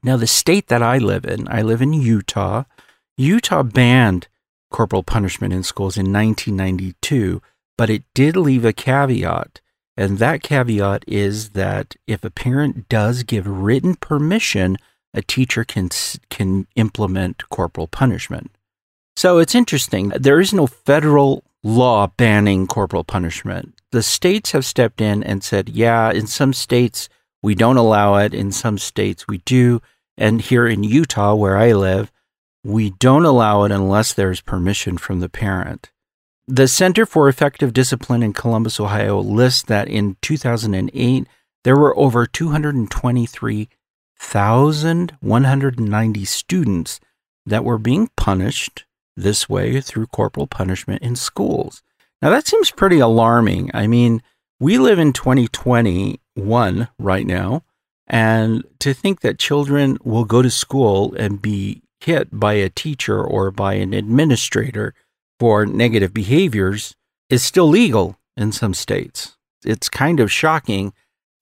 Now, 0.05 0.17
the 0.17 0.29
state 0.29 0.69
that 0.69 0.85
I 0.85 0.99
live 0.99 1.25
in, 1.25 1.49
I 1.49 1.63
live 1.63 1.83
in 1.83 1.93
Utah. 1.93 2.63
Utah 3.17 3.65
banned 3.65 4.29
corporal 4.71 5.03
punishment 5.03 5.53
in 5.53 5.65
schools 5.65 5.97
in 5.97 6.13
1992, 6.13 7.43
but 7.77 7.91
it 7.91 8.05
did 8.15 8.37
leave 8.37 8.65
a 8.65 8.73
caveat. 8.73 9.61
And 9.97 10.19
that 10.19 10.45
caveat 10.45 11.03
is 11.09 11.51
that 11.51 11.97
if 12.07 12.23
a 12.23 12.31
parent 12.31 12.89
does 12.89 13.25
give 13.25 13.49
written 13.49 13.97
permission 13.97 14.77
a 15.17 15.23
teacher 15.23 15.65
can 15.65 15.89
can 16.31 16.67
implement 16.77 17.49
corporal 17.49 17.89
punishment. 17.89 18.51
So 19.17 19.39
it's 19.39 19.55
interesting. 19.55 20.11
There 20.11 20.41
is 20.41 20.53
no 20.53 20.67
federal 20.67 21.43
law 21.65 22.07
banning 22.07 22.67
corporal 22.67 23.03
punishment. 23.03 23.75
The 23.91 24.03
states 24.03 24.53
have 24.53 24.65
stepped 24.65 25.01
in 25.01 25.25
and 25.25 25.43
said, 25.43 25.71
yeah, 25.71 26.13
in 26.13 26.27
some 26.27 26.53
states 26.53 27.09
we 27.43 27.55
don't 27.55 27.79
allow 27.79 28.17
it, 28.17 28.35
in 28.35 28.53
some 28.53 28.79
states 28.79 29.27
we 29.27 29.39
do. 29.39 29.81
And 30.19 30.41
here 30.41 30.67
in 30.67 30.85
Utah, 30.85 31.35
where 31.35 31.57
I 31.57 31.73
live, 31.73 32.13
we 32.63 32.91
don't 32.91 33.25
allow 33.25 33.65
it 33.65 33.73
unless 33.73 34.13
there's 34.13 34.41
permission 34.41 34.99
from 34.99 35.21
the 35.21 35.29
parent. 35.29 35.91
The 36.49 36.69
Center 36.69 37.07
for 37.07 37.29
Effective 37.29 37.73
Discipline 37.73 38.23
in 38.23 38.33
Columbus, 38.33 38.79
Ohio 38.79 39.19
lists 39.19 39.63
that 39.65 39.89
in 39.89 40.17
2008, 40.23 41.27
there 41.65 41.77
were 41.77 41.99
over 41.99 42.27
223 42.27 43.69
1,190 44.21 46.25
students 46.25 47.01
that 47.45 47.65
were 47.65 47.79
being 47.79 48.09
punished 48.17 48.85
this 49.17 49.49
way 49.49 49.81
through 49.81 50.07
corporal 50.09 50.47
punishment 50.47 51.03
in 51.03 51.17
schools. 51.17 51.83
Now, 52.21 52.31
that 52.31 52.47
seems 52.47 52.71
pretty 52.71 52.99
alarming. 52.99 53.71
I 53.75 53.87
mean, 53.87 54.23
we 54.59 54.79
live 54.79 54.99
in 54.99 55.13
2020 55.13 56.21
one 56.35 56.89
right 56.99 57.27
now. 57.27 57.63
And 58.07 58.65
to 58.79 58.95
think 58.95 59.21
that 59.21 59.39
children 59.39 59.99
will 60.05 60.25
go 60.25 60.43
to 60.43 60.51
school 60.51 61.15
and 61.15 61.43
be 61.43 61.83
hit 62.01 62.39
by 62.39 62.55
a 62.55 62.69
teacher 62.69 63.21
or 63.21 63.51
by 63.51 63.75
an 63.75 63.93
administrator 63.93 64.95
for 65.41 65.67
negative 65.67 66.15
behaviors 66.15 66.95
is 67.29 67.43
still 67.43 67.67
legal 67.67 68.19
in 68.37 68.53
some 68.53 68.75
states. 68.75 69.37
It's 69.65 69.89
kind 69.89 70.21
of 70.21 70.31
shocking 70.31 70.93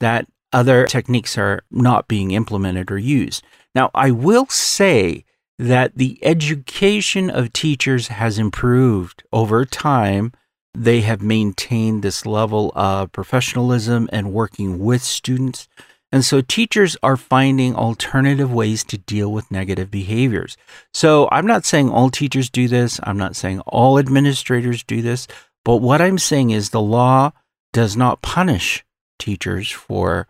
that 0.01 0.27
other 0.55 0.87
techniques 0.87 1.37
are 1.37 1.63
not 1.71 2.09
being 2.09 2.31
implemented 2.31 2.91
or 2.91 2.99
used. 2.99 3.45
Now, 3.75 3.91
I 3.95 4.13
will 4.13 4.47
say 4.47 5.25
that 5.59 5.97
the 5.97 6.19
education 6.23 7.29
of 7.29 7.53
teachers 7.53 8.09
has 8.09 8.39
improved 8.39 9.25
over 9.33 9.65
time. 9.65 10.33
They 10.73 11.03
have 11.03 11.21
maintained 11.21 12.03
this 12.03 12.25
level 12.25 12.73
of 12.75 13.13
professionalism 13.13 14.09
and 14.13 14.33
working 14.33 14.79
with 14.79 15.03
students. 15.03 15.69
And 16.11 16.25
so 16.25 16.41
teachers 16.41 16.97
are 17.03 17.17
finding 17.17 17.75
alternative 17.75 18.53
ways 18.53 18.85
to 18.85 18.99
deal 18.99 19.33
with 19.33 19.51
negative 19.51 19.91
behaviors. 19.91 20.57
So 20.93 21.29
I'm 21.33 21.47
not 21.47 21.65
saying 21.65 21.91
all 21.91 22.11
teachers 22.11 22.49
do 22.49 22.69
this. 22.69 23.01
I'm 23.03 23.19
not 23.19 23.35
saying 23.35 23.61
all 23.61 23.99
administrators 23.99 24.85
do 24.85 25.03
this. 25.03 25.27
But 25.65 25.77
what 25.77 26.01
I'm 26.01 26.19
saying 26.19 26.51
is 26.51 26.71
the 26.71 26.81
law 26.81 27.33
does 27.73 27.97
not 27.97 28.23
punish 28.23 28.85
teachers 29.19 29.71
for 29.71 30.29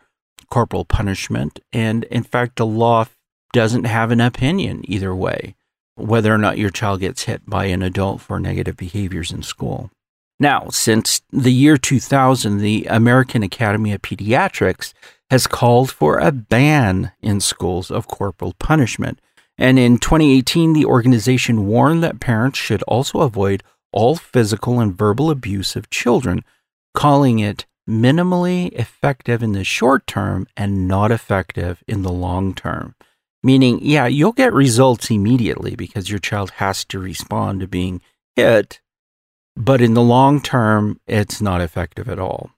corporal 0.51 0.85
punishment. 0.85 1.61
And 1.73 2.05
in 2.05 2.23
fact, 2.23 2.57
the 2.57 2.67
law 2.67 3.07
doesn't 3.53 3.85
have 3.85 4.11
an 4.11 4.21
opinion 4.21 4.83
either 4.91 5.15
way, 5.15 5.55
whether 5.95 6.35
or 6.35 6.39
not 6.39 6.59
your 6.59 6.71
child 6.71 7.01
gets 7.01 7.25
hit 7.25 7.49
by 7.49 7.67
an 7.67 7.83
adult 7.83 8.21
for 8.21 8.41
negative 8.41 8.77
behaviors 8.77 9.31
in 9.31 9.43
school. 9.43 9.91
Now, 10.41 10.69
since 10.71 11.23
the 11.31 11.53
year 11.53 11.77
2000, 11.77 12.59
the 12.59 12.87
American 12.91 13.43
Academy 13.43 13.93
of 13.93 14.03
Pediatrics 14.03 14.93
has 15.31 15.47
called 15.47 15.91
for 15.91 16.19
a 16.19 16.33
ban 16.33 17.13
in 17.23 17.41
schools 17.41 17.91
of 17.91 18.09
corporal 18.09 18.55
punishment. 18.59 19.21
And 19.57 19.79
in 19.79 19.99
2018, 19.99 20.73
the 20.73 20.85
organization 20.85 21.67
warned 21.67 22.03
that 22.03 22.21
parents 22.21 22.59
should 22.59 22.83
also 22.83 23.21
avoid 23.21 23.63
all 23.93 24.17
physical 24.17 24.81
and 24.81 24.97
verbal 24.97 25.31
abuse 25.31 25.77
of 25.77 25.91
children, 25.91 26.45
calling 26.95 27.39
it 27.39 27.65
minimally 27.89 28.73
effective 28.73 29.43
in 29.43 29.53
the 29.53 29.65
short 29.65 30.07
term 30.07 30.47
and 30.57 30.89
not 30.89 31.11
effective 31.11 31.83
in 31.87 32.03
the 32.03 32.13
long 32.13 32.55
term. 32.55 32.95
Meaning, 33.43 33.79
yeah, 33.83 34.07
you'll 34.07 34.33
get 34.33 34.55
results 34.55 35.11
immediately 35.11 35.77
because 35.77 36.09
your 36.09 36.19
child 36.19 36.53
has 36.53 36.85
to 36.87 36.99
respond 36.99 37.61
to 37.61 37.69
being 37.69 38.01
hit, 38.37 38.81
but 39.57 39.81
in 39.81 39.95
the 39.95 40.03
long 40.03 40.41
term, 40.41 40.99
it's 41.07 41.41
not 41.41 41.61
effective 41.61 42.09
at 42.09 42.19
all. 42.19 42.51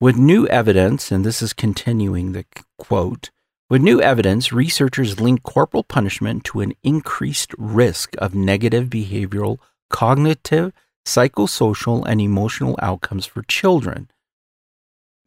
With 0.00 0.16
new 0.16 0.46
evidence, 0.46 1.12
and 1.12 1.24
this 1.24 1.42
is 1.42 1.52
continuing 1.52 2.32
the 2.32 2.46
quote, 2.78 3.30
with 3.68 3.82
new 3.82 4.00
evidence, 4.00 4.52
researchers 4.52 5.20
link 5.20 5.42
corporal 5.44 5.84
punishment 5.84 6.42
to 6.46 6.60
an 6.60 6.72
increased 6.82 7.54
risk 7.56 8.14
of 8.18 8.34
negative 8.34 8.88
behavioral, 8.88 9.58
cognitive, 9.90 10.72
psychosocial, 11.06 12.04
and 12.04 12.20
emotional 12.20 12.76
outcomes 12.82 13.26
for 13.26 13.42
children. 13.42 14.10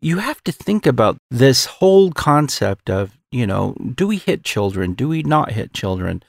You 0.04 0.18
have 0.18 0.44
to 0.44 0.52
think 0.52 0.86
about 0.86 1.16
this 1.32 1.66
whole 1.66 2.12
concept 2.12 2.90
of, 2.90 3.18
you 3.32 3.48
know, 3.48 3.74
do 3.96 4.06
we 4.06 4.18
hit 4.18 4.44
children? 4.44 4.96
Do 4.96 5.08
we 5.08 5.24
not 5.24 5.54
hit 5.54 5.72
children? 5.72 6.24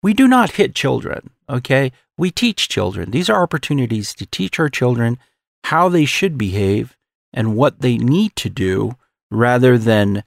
We 0.00 0.14
do 0.14 0.28
not 0.28 0.52
hit 0.52 0.76
children, 0.76 1.30
okay? 1.48 1.90
We 2.16 2.30
teach 2.30 2.68
children. 2.68 3.10
These 3.10 3.28
are 3.28 3.42
opportunities 3.42 4.14
to 4.14 4.26
teach 4.26 4.60
our 4.60 4.68
children 4.68 5.18
how 5.64 5.88
they 5.88 6.04
should 6.04 6.38
behave 6.38 6.96
and 7.32 7.56
what 7.56 7.80
they 7.80 7.96
need 7.98 8.36
to 8.36 8.48
do 8.48 8.92
rather 9.28 9.76
than 9.76 10.22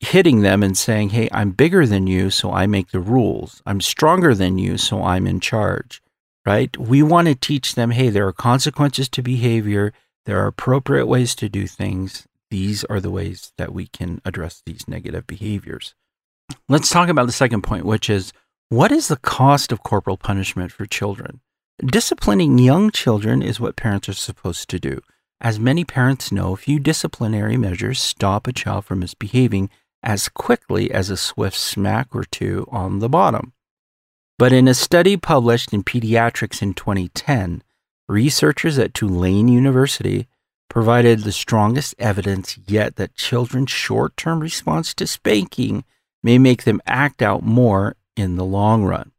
hitting 0.00 0.42
them 0.42 0.62
and 0.62 0.76
saying, 0.76 1.10
Hey, 1.10 1.30
I'm 1.32 1.52
bigger 1.52 1.86
than 1.86 2.06
you, 2.06 2.28
so 2.28 2.52
I 2.52 2.66
make 2.66 2.90
the 2.90 3.00
rules. 3.00 3.62
I'm 3.64 3.80
stronger 3.80 4.34
than 4.34 4.58
you, 4.58 4.76
so 4.76 5.02
I'm 5.02 5.26
in 5.26 5.40
charge, 5.40 6.02
right? 6.44 6.76
We 6.76 7.02
want 7.02 7.28
to 7.28 7.34
teach 7.34 7.76
them, 7.76 7.92
Hey, 7.92 8.10
there 8.10 8.26
are 8.28 8.32
consequences 8.32 9.08
to 9.08 9.22
behavior. 9.22 9.94
There 10.26 10.40
are 10.42 10.48
appropriate 10.48 11.06
ways 11.06 11.34
to 11.36 11.48
do 11.48 11.68
things. 11.68 12.26
These 12.50 12.84
are 12.84 13.00
the 13.00 13.12
ways 13.12 13.52
that 13.58 13.72
we 13.72 13.86
can 13.86 14.20
address 14.24 14.60
these 14.66 14.88
negative 14.88 15.26
behaviors. 15.26 15.94
Let's 16.68 16.90
talk 16.90 17.08
about 17.08 17.26
the 17.26 17.32
second 17.32 17.62
point, 17.62 17.84
which 17.84 18.10
is 18.10 18.32
what 18.68 18.90
is 18.90 19.06
the 19.06 19.16
cost 19.16 19.70
of 19.70 19.84
corporal 19.84 20.16
punishment 20.16 20.72
for 20.72 20.84
children? 20.84 21.40
Disciplining 21.84 22.58
young 22.58 22.90
children 22.90 23.40
is 23.40 23.60
what 23.60 23.76
parents 23.76 24.08
are 24.08 24.14
supposed 24.14 24.68
to 24.70 24.80
do. 24.80 25.00
As 25.40 25.60
many 25.60 25.84
parents 25.84 26.32
know, 26.32 26.56
few 26.56 26.80
disciplinary 26.80 27.56
measures 27.56 28.00
stop 28.00 28.48
a 28.48 28.52
child 28.52 28.84
from 28.84 29.00
misbehaving 29.00 29.70
as 30.02 30.28
quickly 30.28 30.90
as 30.90 31.08
a 31.08 31.16
swift 31.16 31.56
smack 31.56 32.08
or 32.12 32.24
two 32.24 32.66
on 32.70 32.98
the 32.98 33.08
bottom. 33.08 33.52
But 34.38 34.52
in 34.52 34.66
a 34.66 34.74
study 34.74 35.16
published 35.16 35.72
in 35.72 35.84
Pediatrics 35.84 36.62
in 36.62 36.74
2010, 36.74 37.62
researchers 38.08 38.78
at 38.78 38.94
Tulane 38.94 39.48
University 39.48 40.26
provided 40.68 41.20
the 41.20 41.32
strongest 41.32 41.94
evidence 41.98 42.58
yet 42.66 42.96
that 42.96 43.14
children's 43.14 43.70
short 43.70 44.16
term 44.16 44.40
response 44.40 44.94
to 44.94 45.06
spanking 45.06 45.84
may 46.22 46.38
make 46.38 46.64
them 46.64 46.82
act 46.86 47.22
out 47.22 47.42
more 47.42 47.96
in 48.16 48.36
the 48.36 48.44
long 48.44 48.84
run. 48.84 49.12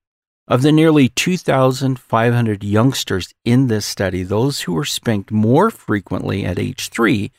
Of 0.48 0.62
the 0.62 0.72
nearly 0.72 1.10
2,500 1.10 2.64
youngsters 2.64 3.34
in 3.44 3.68
this 3.68 3.86
study, 3.86 4.24
those 4.24 4.62
who 4.62 4.74
were 4.74 4.86
spanked 4.86 5.32
more 5.32 5.70
frequently 5.70 6.46
at 6.46 6.58
age 6.58 6.90
three 6.90 7.32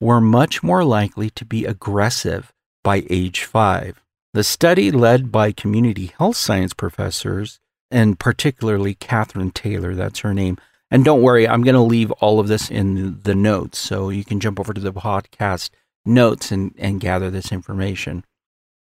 were 0.00 0.20
much 0.20 0.62
more 0.62 0.84
likely 0.84 1.30
to 1.30 1.44
be 1.44 1.64
aggressive 1.64 2.52
by 2.84 3.04
age 3.10 3.44
five. 3.44 4.02
The 4.32 4.44
study, 4.44 4.90
led 4.90 5.30
by 5.30 5.52
community 5.52 6.12
health 6.18 6.36
science 6.36 6.72
professors, 6.72 7.60
and 7.90 8.18
particularly 8.18 8.94
Catherine 8.94 9.50
Taylor, 9.50 9.94
that's 9.94 10.20
her 10.20 10.32
name. 10.32 10.56
And 10.92 11.06
don't 11.06 11.22
worry, 11.22 11.48
I'm 11.48 11.62
going 11.62 11.74
to 11.74 11.80
leave 11.80 12.10
all 12.12 12.38
of 12.38 12.48
this 12.48 12.70
in 12.70 13.22
the 13.22 13.34
notes, 13.34 13.78
so 13.78 14.10
you 14.10 14.26
can 14.26 14.40
jump 14.40 14.60
over 14.60 14.74
to 14.74 14.80
the 14.80 14.92
podcast 14.92 15.70
notes 16.04 16.52
and, 16.52 16.74
and 16.76 17.00
gather 17.00 17.30
this 17.30 17.50
information. 17.50 18.26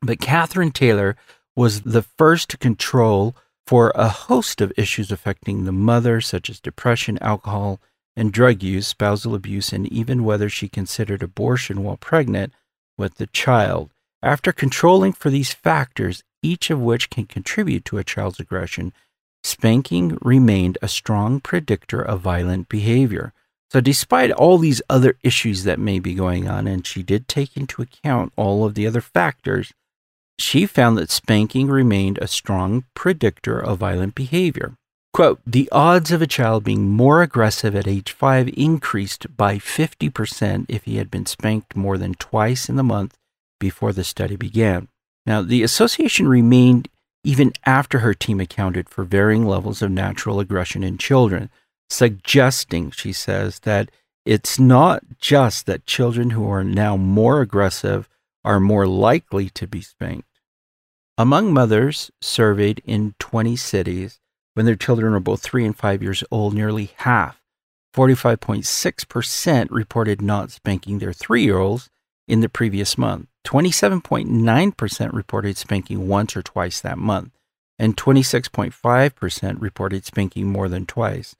But 0.00 0.18
Catherine 0.18 0.70
Taylor 0.70 1.16
was 1.54 1.82
the 1.82 2.00
first 2.00 2.48
to 2.48 2.56
control 2.56 3.36
for 3.66 3.92
a 3.94 4.08
host 4.08 4.62
of 4.62 4.72
issues 4.78 5.12
affecting 5.12 5.64
the 5.64 5.72
mother, 5.72 6.22
such 6.22 6.48
as 6.48 6.60
depression, 6.60 7.18
alcohol, 7.20 7.78
and 8.16 8.32
drug 8.32 8.62
use, 8.62 8.86
spousal 8.86 9.34
abuse, 9.34 9.70
and 9.70 9.86
even 9.92 10.24
whether 10.24 10.48
she 10.48 10.68
considered 10.68 11.22
abortion 11.22 11.84
while 11.84 11.98
pregnant 11.98 12.54
with 12.96 13.16
the 13.16 13.26
child. 13.26 13.92
After 14.22 14.50
controlling 14.50 15.12
for 15.12 15.28
these 15.28 15.52
factors, 15.52 16.24
each 16.42 16.70
of 16.70 16.80
which 16.80 17.10
can 17.10 17.26
contribute 17.26 17.84
to 17.84 17.98
a 17.98 18.04
child's 18.04 18.40
aggression, 18.40 18.94
spanking 19.44 20.18
remained 20.22 20.78
a 20.80 20.88
strong 20.88 21.40
predictor 21.40 22.00
of 22.00 22.20
violent 22.20 22.68
behavior. 22.68 23.32
So, 23.70 23.80
despite 23.80 24.30
all 24.30 24.58
these 24.58 24.82
other 24.90 25.16
issues 25.22 25.64
that 25.64 25.78
may 25.78 25.98
be 25.98 26.14
going 26.14 26.48
on, 26.48 26.66
and 26.66 26.86
she 26.86 27.02
did 27.02 27.26
take 27.26 27.56
into 27.56 27.80
account 27.80 28.32
all 28.36 28.64
of 28.64 28.74
the 28.74 28.86
other 28.86 29.00
factors, 29.00 29.72
she 30.38 30.66
found 30.66 30.98
that 30.98 31.10
spanking 31.10 31.68
remained 31.68 32.18
a 32.18 32.28
strong 32.28 32.84
predictor 32.94 33.58
of 33.58 33.78
violent 33.78 34.14
behavior. 34.14 34.74
Quote, 35.12 35.40
the 35.46 35.68
odds 35.70 36.10
of 36.10 36.22
a 36.22 36.26
child 36.26 36.64
being 36.64 36.88
more 36.88 37.22
aggressive 37.22 37.76
at 37.76 37.86
age 37.86 38.12
five 38.12 38.48
increased 38.56 39.36
by 39.36 39.58
50% 39.58 40.66
if 40.68 40.84
he 40.84 40.96
had 40.96 41.10
been 41.10 41.26
spanked 41.26 41.76
more 41.76 41.98
than 41.98 42.14
twice 42.14 42.68
in 42.68 42.76
the 42.76 42.82
month 42.82 43.14
before 43.60 43.92
the 43.92 44.04
study 44.04 44.36
began. 44.36 44.88
Now, 45.26 45.42
the 45.42 45.62
association 45.62 46.28
remained 46.28 46.88
even 47.24 47.52
after 47.64 48.00
her 48.00 48.14
team 48.14 48.40
accounted 48.40 48.88
for 48.88 49.04
varying 49.04 49.46
levels 49.46 49.82
of 49.82 49.90
natural 49.90 50.40
aggression 50.40 50.82
in 50.82 50.98
children, 50.98 51.50
suggesting, 51.88 52.90
she 52.90 53.12
says, 53.12 53.60
that 53.60 53.90
it's 54.24 54.58
not 54.58 55.02
just 55.18 55.66
that 55.66 55.86
children 55.86 56.30
who 56.30 56.48
are 56.50 56.64
now 56.64 56.96
more 56.96 57.40
aggressive 57.40 58.08
are 58.44 58.60
more 58.60 58.86
likely 58.86 59.48
to 59.50 59.66
be 59.66 59.80
spanked. 59.80 60.26
Among 61.18 61.52
mothers 61.52 62.10
surveyed 62.20 62.82
in 62.84 63.14
20 63.18 63.56
cities, 63.56 64.18
when 64.54 64.66
their 64.66 64.76
children 64.76 65.14
are 65.14 65.20
both 65.20 65.42
three 65.42 65.64
and 65.64 65.76
five 65.76 66.02
years 66.02 66.24
old, 66.30 66.54
nearly 66.54 66.92
half, 66.96 67.42
45.6%, 67.94 69.68
reported 69.70 70.22
not 70.22 70.50
spanking 70.50 70.98
their 70.98 71.12
three 71.12 71.44
year 71.44 71.58
olds 71.58 71.90
in 72.26 72.40
the 72.40 72.48
previous 72.48 72.96
month. 72.96 73.28
27.9% 73.44 75.12
reported 75.12 75.56
spanking 75.56 76.08
once 76.08 76.36
or 76.36 76.42
twice 76.42 76.80
that 76.80 76.98
month, 76.98 77.32
and 77.78 77.96
26.5% 77.96 79.60
reported 79.60 80.04
spanking 80.04 80.46
more 80.46 80.68
than 80.68 80.86
twice. 80.86 81.34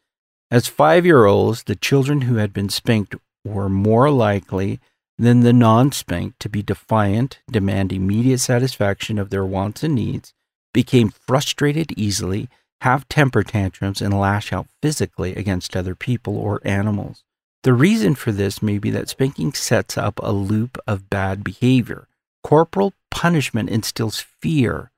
As 0.51 0.67
five 0.67 1.07
year 1.07 1.25
olds, 1.25 1.63
the 1.63 1.77
children 1.77 2.23
who 2.23 2.37
had 2.37 2.53
been 2.53 2.69
spanked 2.69 3.15
were 3.45 3.69
more 3.69 4.11
likely 4.11 4.81
than 5.19 5.41
the 5.41 5.53
non 5.53 5.93
spanked 5.93 6.41
to 6.41 6.49
be 6.49 6.63
defiant, 6.63 7.41
demand 7.51 7.93
immediate 7.93 8.39
satisfaction 8.39 9.19
of 9.19 9.31
their 9.31 9.45
wants 9.45 9.83
and 9.83 9.95
needs, 9.95 10.35
became 10.75 11.11
frustrated 11.11 11.93
easily, 11.97 12.49
have 12.81 13.09
temper 13.09 13.43
tantrums, 13.43 14.03
and 14.03 14.19
lash 14.19 14.53
out 14.53 14.67
physically 14.81 15.35
against 15.35 15.77
other 15.77 15.95
people 15.95 16.37
or 16.37 16.61
animals. 16.65 17.25
The 17.63 17.73
reason 17.73 18.17
for 18.17 18.33
this 18.33 18.61
may 18.61 18.79
be 18.79 18.91
that 18.91 19.09
spanking 19.09 19.53
sets 19.53 19.97
up 19.97 20.19
a 20.23 20.33
loop 20.33 20.79
of 20.87 21.09
bad 21.09 21.45
behavior. 21.45 22.09
Corporal 22.43 22.93
punishment 23.11 23.71
instills 23.71 24.21
fear 24.41 24.91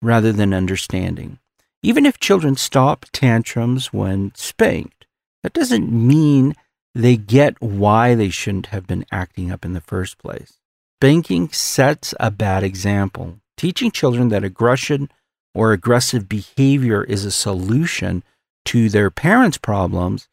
rather 0.00 0.32
than 0.32 0.54
understanding. 0.54 1.38
Even 1.82 2.06
if 2.06 2.20
children 2.20 2.56
stop 2.56 3.06
tantrums 3.12 3.92
when 3.92 4.32
spanked, 4.36 5.06
that 5.42 5.52
doesn't 5.52 5.90
mean 5.90 6.54
they 6.94 7.16
get 7.16 7.60
why 7.60 8.14
they 8.14 8.28
shouldn't 8.28 8.66
have 8.66 8.86
been 8.86 9.04
acting 9.10 9.50
up 9.50 9.64
in 9.64 9.72
the 9.72 9.80
first 9.80 10.18
place. 10.18 10.58
Spanking 11.00 11.48
sets 11.48 12.14
a 12.20 12.30
bad 12.30 12.62
example. 12.62 13.40
Teaching 13.56 13.90
children 13.90 14.28
that 14.28 14.44
aggression 14.44 15.10
or 15.54 15.72
aggressive 15.72 16.28
behavior 16.28 17.02
is 17.02 17.24
a 17.24 17.32
solution 17.32 18.22
to 18.66 18.88
their 18.88 19.10
parents' 19.10 19.58
problems, 19.58 20.28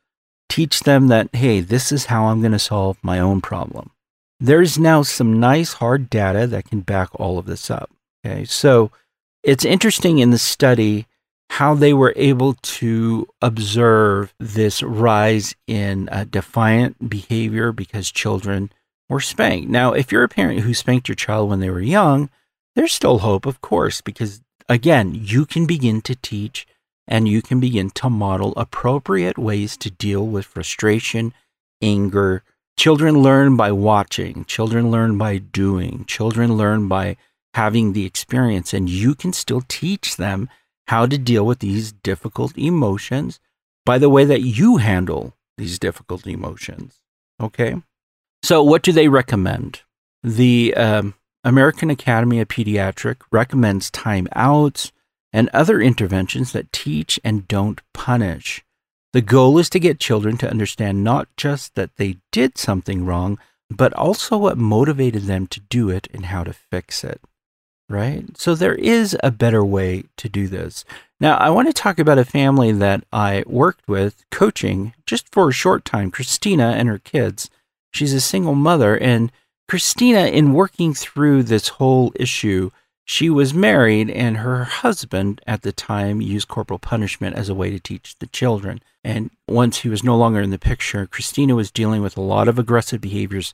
teach 0.50 0.82
them 0.82 1.08
that, 1.08 1.30
hey, 1.34 1.62
this 1.62 1.92
is 1.92 2.06
how 2.06 2.26
I'm 2.26 2.42
going 2.42 2.52
to 2.52 2.60
solve 2.60 2.98
my 3.02 3.20
own 3.20 3.40
problem. 3.40 3.92
There's 4.40 4.80
now 4.80 5.04
some 5.04 5.40
nice 5.40 5.74
hard 5.74 6.10
data 6.10 6.48
that 6.48 6.70
can 6.70 6.82
back 6.82 7.10
all 7.14 7.38
of 7.38 7.46
this 7.46 7.70
up. 7.70 7.90
Okay, 8.26 8.46
so 8.46 8.92
it's 9.44 9.64
interesting 9.64 10.20
in 10.20 10.32
the 10.32 10.38
study 10.38 11.06
how 11.52 11.74
they 11.74 11.94
were 11.94 12.14
able 12.16 12.54
to 12.54 13.28
observe 13.42 14.34
this 14.40 14.84
rise 14.84 15.56
in 15.68 16.08
uh, 16.10 16.26
defiant 16.30 17.10
behavior 17.10 17.72
because 17.72 18.12
children 18.12 18.72
were 19.10 19.20
spanked. 19.20 19.70
Now, 19.70 19.94
if 19.94 20.12
you're 20.12 20.24
a 20.24 20.30
parent 20.30 20.62
who 20.62 20.74
spanked 20.74 21.08
your 21.08 21.16
child 21.16 21.50
when 21.50 21.60
they 21.60 21.70
were 21.70 21.82
young, 21.82 22.30
there's 22.76 22.94
still 22.94 23.20
hope, 23.20 23.46
of 23.46 23.62
course, 23.62 24.00
because 24.00 24.42
again, 24.70 25.14
you 25.16 25.46
can 25.46 25.66
begin 25.66 26.02
to 26.02 26.16
teach 26.16 26.68
and 27.10 27.28
you 27.28 27.42
can 27.42 27.60
begin 27.60 27.90
to 27.90 28.10
model 28.10 28.54
appropriate 28.56 29.38
ways 29.38 29.76
to 29.78 29.90
deal 29.90 30.26
with 30.26 30.46
frustration, 30.46 31.34
anger. 31.82 32.44
Children 32.78 33.22
learn 33.22 33.58
by 33.58 33.72
watching, 33.72 34.46
children 34.46 34.92
learn 34.92 35.18
by 35.18 35.40
doing, 35.40 36.06
children 36.06 36.56
learn 36.56 36.88
by 36.88 37.18
having 37.56 37.92
the 37.92 38.06
experience, 38.06 38.74
and 38.74 38.88
you 38.88 39.16
can 39.16 39.34
still 39.34 39.64
teach 39.68 40.16
them 40.16 40.48
how 40.88 41.08
to 41.08 41.18
deal 41.18 41.46
with 41.46 41.60
these 41.60 41.92
difficult 41.92 42.58
emotions 42.58 43.40
by 43.86 43.98
the 43.98 44.10
way 44.10 44.24
that 44.24 44.42
you 44.42 44.78
handle 44.78 45.36
these 45.58 45.80
difficult 45.80 46.28
emotions. 46.28 47.02
Okay. 47.42 47.76
So, 48.44 48.64
what 48.64 48.84
do 48.84 48.92
they 48.92 49.08
recommend? 49.08 49.82
The 50.22 50.74
um, 50.76 51.16
American 51.44 51.90
Academy 51.90 52.40
of 52.40 52.48
Pediatric 52.48 53.18
recommends 53.32 53.90
timeouts 53.90 54.92
and 55.32 55.50
other 55.50 55.82
interventions 55.82 56.52
that 56.52 56.74
teach 56.74 57.20
and 57.24 57.48
don't 57.48 57.82
punish. 57.94 58.64
The 59.14 59.22
goal 59.22 59.58
is 59.58 59.70
to 59.72 59.80
get 59.80 60.00
children 60.00 60.38
to 60.38 60.50
understand 60.50 61.04
not 61.04 61.28
just 61.36 61.76
that 61.76 61.96
they 61.98 62.18
did 62.32 62.58
something 62.58 63.06
wrong, 63.06 63.40
but 63.70 63.94
also 63.94 64.38
what 64.38 64.58
motivated 64.58 65.24
them 65.24 65.48
to 65.48 65.60
do 65.60 65.90
it 65.90 66.08
and 66.14 66.28
how 66.28 66.44
to 66.44 66.54
fix 66.54 67.04
it. 67.04 67.22
Right? 67.88 68.38
So 68.38 68.54
there 68.54 68.76
is 68.76 69.18
a 69.24 69.32
better 69.32 69.66
way 69.66 70.04
to 70.18 70.30
do 70.30 70.48
this. 70.48 70.86
Now, 71.20 71.38
I 71.38 71.50
want 71.50 71.68
to 71.68 71.74
talk 71.74 71.98
about 71.98 72.20
a 72.20 72.26
family 72.26 72.72
that 72.72 73.04
I 73.12 73.44
worked 73.48 73.88
with 73.88 74.24
coaching 74.30 74.94
just 75.08 75.28
for 75.32 75.50
a 75.50 75.54
short 75.54 75.86
time, 75.86 76.12
Christina 76.12 76.70
and 76.78 76.88
her 76.88 77.00
kids. 77.00 77.50
She's 77.92 78.14
a 78.14 78.22
single 78.22 78.54
mother, 78.54 78.96
and 78.96 79.32
Christina, 79.68 80.28
in 80.28 80.54
working 80.54 80.94
through 80.94 81.44
this 81.44 81.70
whole 81.70 82.14
issue, 82.16 82.70
she 83.10 83.28
was 83.28 83.56
married, 83.56 84.08
and 84.12 84.38
her 84.38 84.66
husband 84.66 85.42
at 85.48 85.64
the 85.64 85.72
time 85.72 86.22
used 86.22 86.48
corporal 86.48 86.78
punishment 86.78 87.36
as 87.36 87.50
a 87.50 87.56
way 87.56 87.72
to 87.72 87.80
teach 87.80 88.16
the 88.20 88.28
children. 88.28 88.84
And 89.04 89.32
once 89.48 89.80
he 89.80 89.90
was 89.90 90.04
no 90.04 90.16
longer 90.16 90.42
in 90.42 90.52
the 90.52 90.60
picture, 90.60 91.08
Christina 91.08 91.56
was 91.56 91.72
dealing 91.72 92.04
with 92.04 92.18
a 92.18 92.22
lot 92.22 92.48
of 92.48 92.60
aggressive 92.60 93.02
behaviors 93.02 93.52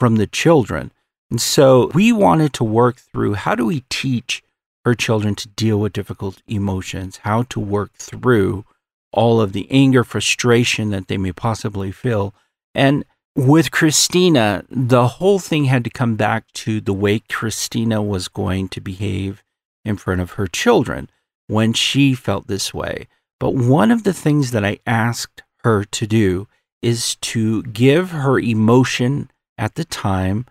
from 0.00 0.16
the 0.16 0.26
children. 0.26 0.90
And 1.30 1.38
so 1.38 1.90
we 1.92 2.12
wanted 2.12 2.54
to 2.54 2.64
work 2.64 2.96
through 2.96 3.34
how 3.34 3.54
do 3.54 3.66
we 3.66 3.84
teach 3.90 4.42
her 4.86 4.94
children 4.94 5.34
to 5.34 5.48
deal 5.48 5.78
with 5.78 5.92
difficult 5.92 6.40
emotions, 6.46 7.18
how 7.24 7.42
to 7.42 7.60
work 7.60 7.92
through 7.92 8.64
all 9.12 9.38
of 9.38 9.52
the 9.52 9.68
anger, 9.70 10.02
frustration 10.02 10.88
that 10.92 11.08
they 11.08 11.18
may 11.18 11.32
possibly 11.32 11.92
feel. 11.92 12.32
And 12.74 13.04
with 13.36 13.70
Christina, 13.70 14.64
the 14.68 15.08
whole 15.08 15.38
thing 15.38 15.64
had 15.64 15.84
to 15.84 15.90
come 15.90 16.14
back 16.16 16.52
to 16.54 16.80
the 16.80 16.92
way 16.92 17.18
Christina 17.18 18.00
was 18.02 18.28
going 18.28 18.68
to 18.68 18.80
behave 18.80 19.42
in 19.84 19.96
front 19.96 20.20
of 20.20 20.32
her 20.32 20.46
children 20.46 21.10
when 21.46 21.72
she 21.72 22.14
felt 22.14 22.46
this 22.46 22.72
way. 22.72 23.08
But 23.40 23.54
one 23.54 23.90
of 23.90 24.04
the 24.04 24.14
things 24.14 24.52
that 24.52 24.64
I 24.64 24.78
asked 24.86 25.42
her 25.64 25.84
to 25.84 26.06
do 26.06 26.48
is 26.80 27.16
to 27.16 27.62
give 27.64 28.10
her 28.10 28.38
emotion 28.38 29.30
at 29.58 29.74
the 29.74 29.84
time 29.84 30.46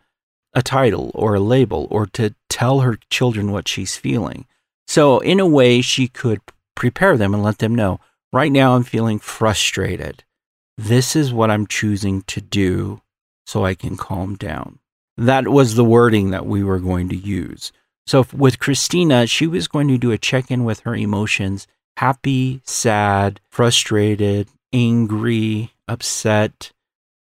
a 0.53 0.61
title 0.61 1.11
or 1.15 1.35
a 1.35 1.39
label 1.39 1.87
or 1.89 2.05
to 2.07 2.35
tell 2.49 2.81
her 2.81 2.99
children 3.09 3.51
what 3.51 3.67
she's 3.67 3.95
feeling. 3.95 4.45
So, 4.87 5.19
in 5.19 5.39
a 5.39 5.47
way, 5.47 5.81
she 5.81 6.07
could 6.07 6.41
prepare 6.75 7.17
them 7.17 7.33
and 7.33 7.41
let 7.41 7.59
them 7.59 7.73
know 7.73 7.99
right 8.31 8.51
now 8.51 8.75
I'm 8.75 8.83
feeling 8.83 9.19
frustrated 9.19 10.23
this 10.77 11.15
is 11.15 11.33
what 11.33 11.51
I'm 11.51 11.67
choosing 11.67 12.23
to 12.23 12.41
do 12.41 13.01
so 13.45 13.65
I 13.65 13.75
can 13.75 13.97
calm 13.97 14.35
down. 14.35 14.79
That 15.17 15.47
was 15.47 15.75
the 15.75 15.85
wording 15.85 16.31
that 16.31 16.45
we 16.45 16.63
were 16.63 16.79
going 16.79 17.09
to 17.09 17.15
use. 17.15 17.71
So 18.07 18.25
with 18.33 18.59
Christina, 18.59 19.27
she 19.27 19.47
was 19.47 19.67
going 19.67 19.87
to 19.89 19.97
do 19.97 20.11
a 20.11 20.17
check 20.17 20.49
in 20.49 20.63
with 20.63 20.81
her 20.81 20.95
emotions 20.95 21.67
happy, 21.97 22.59
sad, 22.65 23.39
frustrated, 23.51 24.49
angry, 24.73 25.71
upset, 25.87 26.71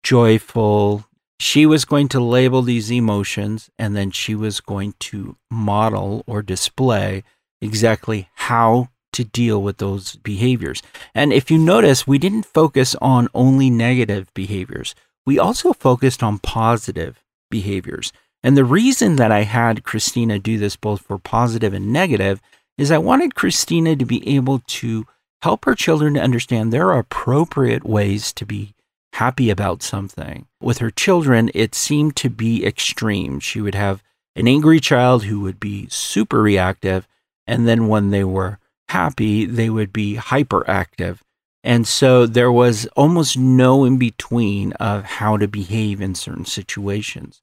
joyful. 0.03 1.05
She 1.39 1.65
was 1.65 1.85
going 1.85 2.07
to 2.09 2.19
label 2.19 2.61
these 2.61 2.91
emotions 2.91 3.69
and 3.79 3.95
then 3.95 4.11
she 4.11 4.35
was 4.35 4.59
going 4.59 4.93
to 4.99 5.37
model 5.49 6.23
or 6.27 6.41
display 6.41 7.23
exactly 7.61 8.29
how 8.35 8.89
to 9.13 9.23
deal 9.23 9.61
with 9.61 9.77
those 9.77 10.15
behaviors. 10.17 10.81
And 11.13 11.33
if 11.33 11.49
you 11.49 11.57
notice, 11.57 12.07
we 12.07 12.17
didn't 12.17 12.45
focus 12.45 12.95
on 13.01 13.29
only 13.33 13.69
negative 13.69 14.33
behaviors, 14.33 14.95
we 15.25 15.37
also 15.37 15.73
focused 15.73 16.23
on 16.23 16.39
positive 16.39 17.23
behaviors. 17.51 18.11
And 18.41 18.55
the 18.55 18.63
reason 18.63 19.17
that 19.17 19.31
I 19.31 19.43
had 19.43 19.83
Christina 19.83 20.39
do 20.39 20.57
this 20.57 20.75
both 20.75 21.01
for 21.01 21.17
positive 21.17 21.73
and 21.73 21.91
negative 21.91 22.41
is 22.77 22.91
I 22.91 22.97
wanted 22.97 23.35
Christina 23.35 23.95
to 23.95 24.05
be 24.05 24.27
able 24.27 24.59
to 24.65 25.05
help 25.41 25.65
her 25.65 25.75
children 25.75 26.13
to 26.13 26.21
understand 26.21 26.71
there 26.71 26.91
are 26.91 26.99
appropriate 26.99 27.85
ways 27.85 28.31
to 28.33 28.45
be 28.45 28.73
happy 29.13 29.49
about 29.49 29.83
something. 29.83 30.47
With 30.61 30.77
her 30.77 30.91
children, 30.91 31.51
it 31.53 31.75
seemed 31.75 32.15
to 32.17 32.29
be 32.29 32.65
extreme. 32.65 33.39
She 33.39 33.59
would 33.59 33.75
have 33.75 34.03
an 34.35 34.47
angry 34.47 34.79
child 34.79 35.25
who 35.25 35.41
would 35.41 35.59
be 35.59 35.87
super 35.89 36.41
reactive, 36.41 37.07
and 37.45 37.67
then 37.67 37.87
when 37.87 38.11
they 38.11 38.23
were 38.23 38.58
happy, 38.89 39.45
they 39.45 39.69
would 39.69 39.93
be 39.93 40.15
hyperactive. 40.15 41.19
And 41.63 41.87
so 41.87 42.25
there 42.25 42.51
was 42.51 42.85
almost 42.95 43.37
no 43.37 43.83
in 43.85 43.97
between 43.97 44.73
of 44.73 45.03
how 45.03 45.37
to 45.37 45.47
behave 45.47 46.01
in 46.01 46.15
certain 46.15 46.45
situations. 46.45 47.41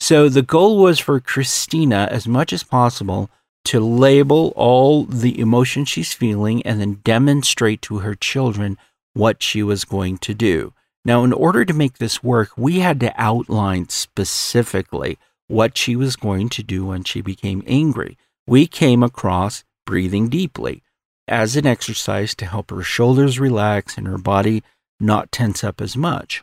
So 0.00 0.28
the 0.28 0.42
goal 0.42 0.78
was 0.78 0.98
for 0.98 1.20
Christina, 1.20 2.08
as 2.10 2.26
much 2.26 2.52
as 2.52 2.62
possible, 2.62 3.30
to 3.66 3.80
label 3.80 4.52
all 4.56 5.04
the 5.04 5.38
emotions 5.38 5.88
she's 5.88 6.14
feeling 6.14 6.62
and 6.62 6.80
then 6.80 7.00
demonstrate 7.04 7.82
to 7.82 7.98
her 7.98 8.14
children 8.14 8.78
what 9.12 9.42
she 9.42 9.62
was 9.62 9.84
going 9.84 10.18
to 10.18 10.34
do. 10.34 10.72
Now, 11.04 11.24
in 11.24 11.32
order 11.32 11.64
to 11.64 11.74
make 11.74 11.98
this 11.98 12.22
work, 12.22 12.50
we 12.56 12.80
had 12.80 13.00
to 13.00 13.12
outline 13.16 13.88
specifically 13.88 15.18
what 15.46 15.76
she 15.76 15.96
was 15.96 16.16
going 16.16 16.48
to 16.50 16.62
do 16.62 16.86
when 16.86 17.04
she 17.04 17.20
became 17.20 17.62
angry. 17.66 18.16
We 18.46 18.66
came 18.66 19.02
across 19.02 19.64
breathing 19.84 20.28
deeply 20.28 20.82
as 21.28 21.56
an 21.56 21.66
exercise 21.66 22.34
to 22.36 22.46
help 22.46 22.70
her 22.70 22.82
shoulders 22.82 23.38
relax 23.38 23.96
and 23.96 24.06
her 24.06 24.18
body 24.18 24.62
not 25.00 25.30
tense 25.30 25.62
up 25.62 25.80
as 25.80 25.96
much. 25.96 26.42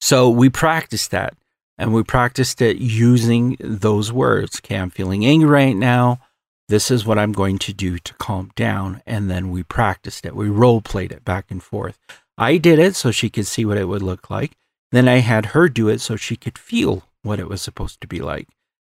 So 0.00 0.30
we 0.30 0.48
practiced 0.48 1.10
that 1.10 1.34
and 1.78 1.92
we 1.92 2.02
practiced 2.02 2.62
it 2.62 2.76
using 2.78 3.56
those 3.60 4.12
words. 4.12 4.60
Okay, 4.60 4.76
I'm 4.76 4.90
feeling 4.90 5.24
angry 5.24 5.48
right 5.48 5.76
now. 5.76 6.20
This 6.68 6.90
is 6.90 7.04
what 7.06 7.18
I'm 7.18 7.32
going 7.32 7.58
to 7.58 7.72
do 7.72 7.98
to 7.98 8.14
calm 8.14 8.50
down. 8.56 9.02
And 9.06 9.30
then 9.30 9.50
we 9.50 9.62
practiced 9.62 10.26
it. 10.26 10.34
We 10.34 10.48
role 10.48 10.80
played 10.80 11.12
it 11.12 11.24
back 11.24 11.50
and 11.50 11.62
forth. 11.62 11.98
I 12.38 12.58
did 12.58 12.78
it 12.78 12.96
so 12.96 13.10
she 13.10 13.30
could 13.30 13.46
see 13.46 13.64
what 13.64 13.78
it 13.78 13.88
would 13.88 14.02
look 14.02 14.30
like. 14.30 14.56
Then 14.92 15.08
I 15.08 15.18
had 15.18 15.46
her 15.46 15.68
do 15.68 15.88
it 15.88 16.00
so 16.00 16.16
she 16.16 16.36
could 16.36 16.58
feel 16.58 17.04
what 17.22 17.40
it 17.40 17.48
was 17.48 17.62
supposed 17.62 18.00
to 18.00 18.06
be 18.06 18.20
like. 18.20 18.48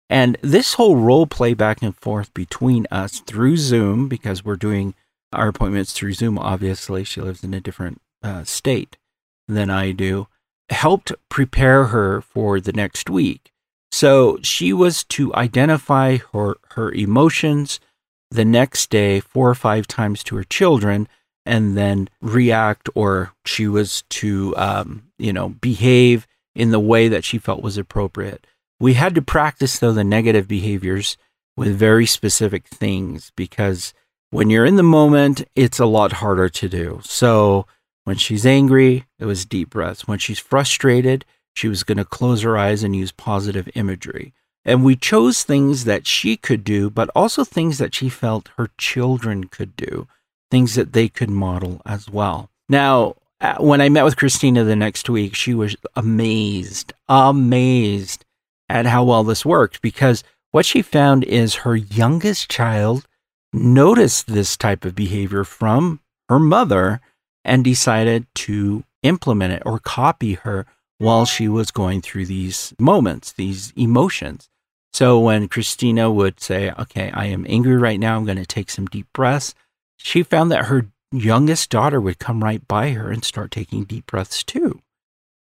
And 0.10 0.38
this 0.41 0.75
whole 0.75 0.95
role 0.95 1.27
play 1.27 1.53
back 1.53 1.81
and 1.81 1.95
forth 1.95 2.33
between 2.33 2.88
us 2.91 3.19
through 3.19 3.57
Zoom, 3.57 4.07
because 4.07 4.45
we're 4.45 4.55
doing 4.55 4.95
our 5.34 5.48
appointments 5.50 5.94
through 5.94 6.13
Zoom. 6.13 6.38
Obviously, 6.38 7.04
she 7.04 7.22
lives 7.22 7.44
in 7.44 7.54
a 7.54 7.62
different 7.62 8.02
uh, 8.24 8.44
state 8.44 8.98
than 9.48 9.70
I 9.70 9.92
do. 9.92 10.28
Helped 10.70 11.13
prepare 11.30 11.86
her 11.86 12.22
for 12.22 12.60
the 12.60 12.74
next 12.74 13.10
week. 13.10 13.52
So 13.92 14.38
she 14.42 14.74
was 14.74 15.04
to 15.06 15.34
identify 15.34 16.18
her, 16.34 16.56
her 16.72 16.92
emotions 16.92 17.80
the 18.30 18.46
next 18.46 18.90
day 18.90 19.22
four 19.22 19.50
or 19.50 19.56
five 19.56 19.88
times 19.88 20.24
to 20.26 20.36
her 20.36 20.44
children 20.44 21.08
and 21.46 21.78
then 21.78 22.10
react, 22.22 22.90
or 22.94 23.32
she 23.46 23.68
was 23.68 24.04
to, 24.10 24.54
um, 24.58 25.04
you 25.18 25.32
know, 25.32 25.50
behave 25.50 26.28
in 26.54 26.72
the 26.72 26.80
way 26.80 27.08
that 27.08 27.24
she 27.24 27.38
felt 27.38 27.63
was 27.63 27.78
appropriate. 27.78 28.46
We 28.80 28.94
had 28.94 29.16
to 29.16 29.22
practice, 29.22 29.80
though, 29.80 29.94
the 29.94 30.04
negative 30.04 30.48
behaviors 30.48 31.16
with 31.56 31.76
very 31.76 32.06
specific 32.06 32.68
things 32.68 33.32
because 33.38 33.94
when 34.30 34.50
you're 34.50 34.66
in 34.66 34.76
the 34.76 34.84
moment, 34.84 35.44
it's 35.56 35.80
a 35.80 35.86
lot 35.86 36.13
harder 36.13 36.50
to 36.50 36.70
do. 36.70 37.00
So 37.04 37.66
when 38.04 38.18
she's 38.18 38.46
angry, 38.46 39.06
it 39.20 39.26
was 39.26 39.46
deep 39.46 39.70
breaths. 39.70 40.08
When 40.08 40.20
she's 40.20 40.40
frustrated, 40.40 41.26
she 41.54 41.68
was 41.68 41.84
going 41.84 41.98
to 41.98 42.06
close 42.06 42.42
her 42.42 42.58
eyes 42.58 42.84
and 42.84 42.96
use 42.96 43.12
positive 43.12 43.70
imagery. 43.76 44.34
And 44.63 44.84
we 44.84 44.96
chose 44.96 45.44
things 45.44 45.86
that 45.86 46.06
she 46.06 46.36
could 46.36 46.63
do, 46.63 46.90
but 46.90 47.10
also 47.16 47.44
things 47.44 47.78
that 47.78 47.96
she 47.96 48.10
felt 48.10 48.50
her 48.58 48.70
children 48.78 49.46
could 49.46 49.76
do, 49.78 50.08
things 50.52 50.76
that 50.76 50.94
they 50.94 51.08
could 51.08 51.30
model 51.30 51.82
as 51.86 52.10
well. 52.10 52.50
Now, 52.68 53.16
uh, 53.40 53.56
when 53.60 53.82
I 53.82 53.90
met 53.90 54.04
with 54.04 54.18
Christina 54.18 54.63
the 54.63 54.76
next 54.76 55.10
week, 55.10 55.36
she 55.36 55.54
was 55.54 55.76
amazed, 55.96 56.92
amazed 57.08 58.26
at 58.68 58.86
how 58.86 59.04
well 59.06 59.24
this 59.24 59.46
worked 59.46 59.82
because 59.82 60.24
what 60.52 60.66
she 60.66 60.82
found 60.82 61.24
is 61.24 61.56
her 61.56 61.76
youngest 61.76 62.50
child 62.50 63.08
noticed 63.53 64.27
this 64.27 64.57
type 64.57 64.86
of 64.86 64.95
behavior 64.95 65.43
from 65.43 65.99
her 66.29 66.39
mother 66.39 67.01
and 67.43 67.63
decided 67.63 68.27
to 68.36 68.83
implement 69.03 69.53
it 69.53 69.63
or 69.65 69.79
copy 69.79 70.33
her 70.33 70.65
while 70.97 71.25
she 71.25 71.47
was 71.47 71.71
going 71.71 72.01
through 72.01 72.25
these 72.25 72.73
moments, 72.79 73.31
these 73.31 73.71
emotions. 73.75 74.49
So 74.93 75.19
when 75.19 75.47
Christina 75.47 76.12
would 76.12 76.39
say, 76.39 76.71
Okay, 76.71 77.12
I 77.13 77.25
am 77.27 77.45
angry 77.47 77.77
right 77.77 77.99
now, 77.99 78.17
I'm 78.17 78.25
going 78.25 78.38
to 78.38 78.45
take 78.45 78.69
some 78.69 78.86
deep 78.88 79.07
breaths, 79.13 79.53
she 79.97 80.23
found 80.23 80.51
that 80.51 80.65
her 80.65 80.88
youngest 81.12 81.69
daughter 81.69 82.01
would 82.01 82.19
come 82.19 82.43
right 82.43 82.67
by 82.67 82.91
her 82.91 83.12
and 83.12 83.23
start 83.23 83.51
taking 83.51 83.83
deep 83.83 84.07
breaths 84.07 84.43
too. 84.43 84.81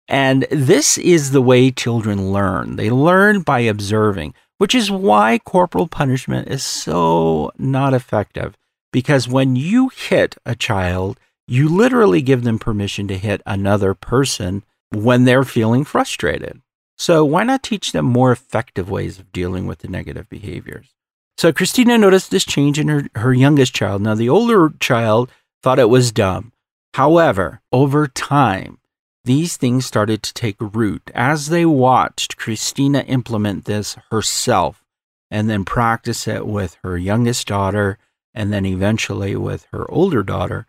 And 0.08 0.46
this 0.50 0.98
is 0.98 1.30
the 1.30 1.42
way 1.42 1.70
children 1.70 2.32
learn. 2.32 2.76
They 2.76 2.90
learn 2.90 3.42
by 3.42 3.60
observing 3.60 4.34
which 4.62 4.76
is 4.76 4.92
why 4.92 5.40
corporal 5.40 5.88
punishment 5.88 6.46
is 6.46 6.62
so 6.62 7.50
not 7.58 7.92
effective. 7.92 8.56
Because 8.92 9.26
when 9.26 9.56
you 9.56 9.88
hit 9.88 10.36
a 10.46 10.54
child, 10.54 11.18
you 11.48 11.68
literally 11.68 12.22
give 12.22 12.44
them 12.44 12.60
permission 12.60 13.08
to 13.08 13.18
hit 13.18 13.42
another 13.44 13.92
person 13.92 14.62
when 14.90 15.24
they're 15.24 15.42
feeling 15.42 15.84
frustrated. 15.84 16.62
So, 16.96 17.24
why 17.24 17.42
not 17.42 17.64
teach 17.64 17.90
them 17.90 18.04
more 18.04 18.30
effective 18.30 18.88
ways 18.88 19.18
of 19.18 19.32
dealing 19.32 19.66
with 19.66 19.80
the 19.80 19.88
negative 19.88 20.28
behaviors? 20.28 20.94
So, 21.36 21.52
Christina 21.52 21.98
noticed 21.98 22.30
this 22.30 22.44
change 22.44 22.78
in 22.78 22.86
her, 22.86 23.08
her 23.16 23.34
youngest 23.34 23.74
child. 23.74 24.00
Now, 24.00 24.14
the 24.14 24.28
older 24.28 24.72
child 24.78 25.28
thought 25.60 25.80
it 25.80 25.90
was 25.90 26.12
dumb. 26.12 26.52
However, 26.94 27.62
over 27.72 28.06
time, 28.06 28.78
these 29.24 29.56
things 29.56 29.86
started 29.86 30.22
to 30.22 30.34
take 30.34 30.56
root 30.58 31.10
as 31.14 31.48
they 31.48 31.64
watched 31.64 32.36
Christina 32.36 33.00
implement 33.00 33.64
this 33.64 33.96
herself 34.10 34.84
and 35.30 35.48
then 35.48 35.64
practice 35.64 36.26
it 36.26 36.46
with 36.46 36.76
her 36.82 36.98
youngest 36.98 37.46
daughter 37.46 37.98
and 38.34 38.52
then 38.52 38.66
eventually 38.66 39.36
with 39.36 39.66
her 39.72 39.88
older 39.90 40.22
daughter. 40.22 40.66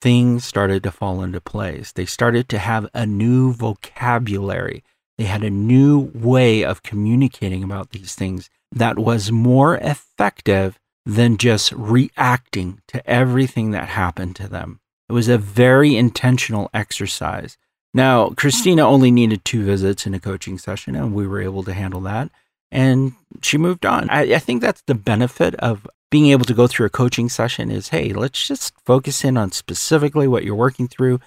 Things 0.00 0.44
started 0.44 0.82
to 0.82 0.90
fall 0.90 1.22
into 1.22 1.40
place. 1.40 1.92
They 1.92 2.04
started 2.04 2.48
to 2.50 2.58
have 2.58 2.88
a 2.92 3.06
new 3.06 3.54
vocabulary. 3.54 4.84
They 5.16 5.24
had 5.24 5.42
a 5.42 5.50
new 5.50 6.10
way 6.14 6.62
of 6.62 6.82
communicating 6.82 7.64
about 7.64 7.90
these 7.90 8.14
things 8.14 8.50
that 8.70 8.98
was 8.98 9.32
more 9.32 9.76
effective 9.76 10.78
than 11.06 11.38
just 11.38 11.72
reacting 11.72 12.82
to 12.88 13.08
everything 13.08 13.70
that 13.70 13.88
happened 13.88 14.36
to 14.36 14.48
them. 14.48 14.80
It 15.08 15.12
was 15.12 15.28
a 15.28 15.38
very 15.38 15.96
intentional 15.96 16.70
exercise 16.74 17.56
now, 17.94 18.30
Christina 18.30 18.82
only 18.86 19.12
needed 19.12 19.44
two 19.44 19.64
visits 19.64 20.04
in 20.04 20.14
a 20.14 20.20
coaching 20.20 20.58
session, 20.58 20.96
and 20.96 21.14
we 21.14 21.28
were 21.28 21.40
able 21.40 21.62
to 21.62 21.72
handle 21.72 22.00
that. 22.02 22.28
And 22.72 23.12
she 23.40 23.56
moved 23.56 23.86
on. 23.86 24.10
I, 24.10 24.34
I, 24.34 24.38
think 24.40 24.60
that's 24.60 24.82
the 24.88 24.96
benefit 24.96 25.54
of 25.56 25.86
being 26.10 26.26
able 26.26 26.44
to 26.46 26.54
go 26.54 26.66
through 26.66 26.86
a 26.86 26.90
coaching 26.90 27.28
session 27.28 27.70
is 27.70 27.90
hey, 27.90 28.12
let's 28.12 28.48
just 28.48 28.74
focus 28.84 29.24
in 29.24 29.36
on 29.36 29.52
specifically 29.52 30.26
what 30.26 30.42
you're 30.42 30.56
working 30.56 30.88
through. 30.88 31.20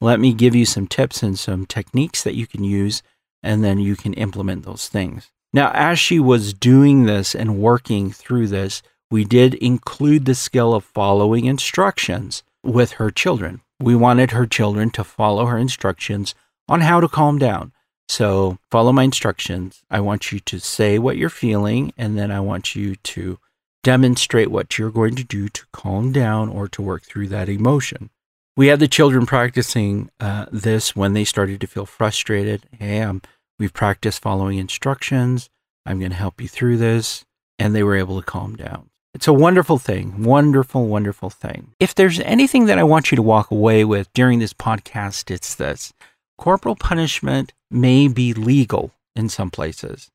Let 0.00 0.20
me 0.20 0.32
give 0.32 0.54
you 0.54 0.64
some 0.64 0.86
tips 0.86 1.24
and 1.24 1.36
some 1.36 1.66
techniques 1.66 2.22
that 2.22 2.36
you 2.36 2.46
can 2.46 2.62
use, 2.62 3.02
and 3.42 3.64
then 3.64 3.80
you 3.80 3.96
can 3.96 4.14
implement 4.14 4.64
those 4.64 4.88
things. 4.88 5.32
Now, 5.52 5.72
as 5.74 5.98
she 5.98 6.20
was 6.20 6.54
doing 6.54 7.04
this 7.04 7.34
and 7.34 7.58
working 7.58 8.12
through 8.12 8.46
this, 8.46 8.80
we 9.10 9.24
did 9.24 9.54
include 9.54 10.24
the 10.24 10.36
skill 10.36 10.72
of 10.72 10.84
following 10.84 11.46
instructions 11.46 12.44
with 12.62 12.92
her 12.92 13.10
children 13.10 13.60
we 13.80 13.94
wanted 13.94 14.30
her 14.30 14.46
children 14.46 14.90
to 14.90 15.04
follow 15.04 15.46
her 15.46 15.58
instructions 15.58 16.34
on 16.68 16.80
how 16.82 17.00
to 17.00 17.08
calm 17.08 17.38
down. 17.38 17.72
So, 18.08 18.58
follow 18.70 18.92
my 18.92 19.04
instructions. 19.04 19.82
I 19.90 20.00
want 20.00 20.32
you 20.32 20.40
to 20.40 20.58
say 20.58 20.98
what 20.98 21.16
you're 21.16 21.30
feeling, 21.30 21.92
and 21.96 22.18
then 22.18 22.30
I 22.30 22.40
want 22.40 22.74
you 22.74 22.96
to 22.96 23.38
demonstrate 23.82 24.50
what 24.50 24.78
you're 24.78 24.90
going 24.90 25.14
to 25.16 25.24
do 25.24 25.48
to 25.48 25.64
calm 25.72 26.12
down 26.12 26.48
or 26.48 26.68
to 26.68 26.82
work 26.82 27.02
through 27.02 27.28
that 27.28 27.48
emotion. 27.48 28.10
We 28.56 28.66
had 28.66 28.80
the 28.80 28.88
children 28.88 29.24
practicing 29.24 30.10
uh, 30.20 30.46
this 30.52 30.94
when 30.94 31.14
they 31.14 31.24
started 31.24 31.60
to 31.62 31.66
feel 31.66 31.86
frustrated. 31.86 32.64
Hey, 32.78 33.00
um, 33.00 33.22
we've 33.58 33.72
practiced 33.72 34.20
following 34.20 34.58
instructions. 34.58 35.48
I'm 35.86 35.98
going 35.98 36.10
to 36.10 36.16
help 36.16 36.40
you 36.40 36.48
through 36.48 36.76
this. 36.76 37.24
And 37.58 37.74
they 37.74 37.82
were 37.82 37.96
able 37.96 38.20
to 38.20 38.26
calm 38.26 38.56
down. 38.56 38.90
It's 39.14 39.28
a 39.28 39.32
wonderful 39.32 39.78
thing. 39.78 40.22
Wonderful, 40.22 40.86
wonderful 40.86 41.28
thing. 41.28 41.74
If 41.78 41.94
there's 41.94 42.20
anything 42.20 42.66
that 42.66 42.78
I 42.78 42.82
want 42.82 43.10
you 43.10 43.16
to 43.16 43.22
walk 43.22 43.50
away 43.50 43.84
with 43.84 44.12
during 44.14 44.38
this 44.38 44.54
podcast, 44.54 45.30
it's 45.30 45.54
this 45.54 45.92
corporal 46.38 46.76
punishment 46.76 47.52
may 47.70 48.08
be 48.08 48.32
legal 48.32 48.92
in 49.14 49.28
some 49.28 49.50
places, 49.50 50.10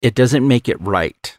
it 0.00 0.14
doesn't 0.14 0.46
make 0.46 0.68
it 0.68 0.80
right. 0.80 1.38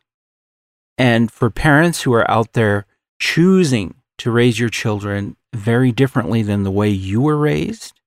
And 0.98 1.32
for 1.32 1.50
parents 1.50 2.04
who 2.04 2.14
are 2.14 2.30
out 2.32 2.54
there 2.54 2.86
choosing 3.20 3.96
to 4.20 4.32
raise 4.32 4.60
your 4.60 4.70
children 4.70 5.36
very 5.54 5.92
differently 5.92 6.42
than 6.42 6.64
the 6.64 6.72
way 6.72 6.90
you 6.90 7.20
were 7.22 7.38
raised, 7.38 8.00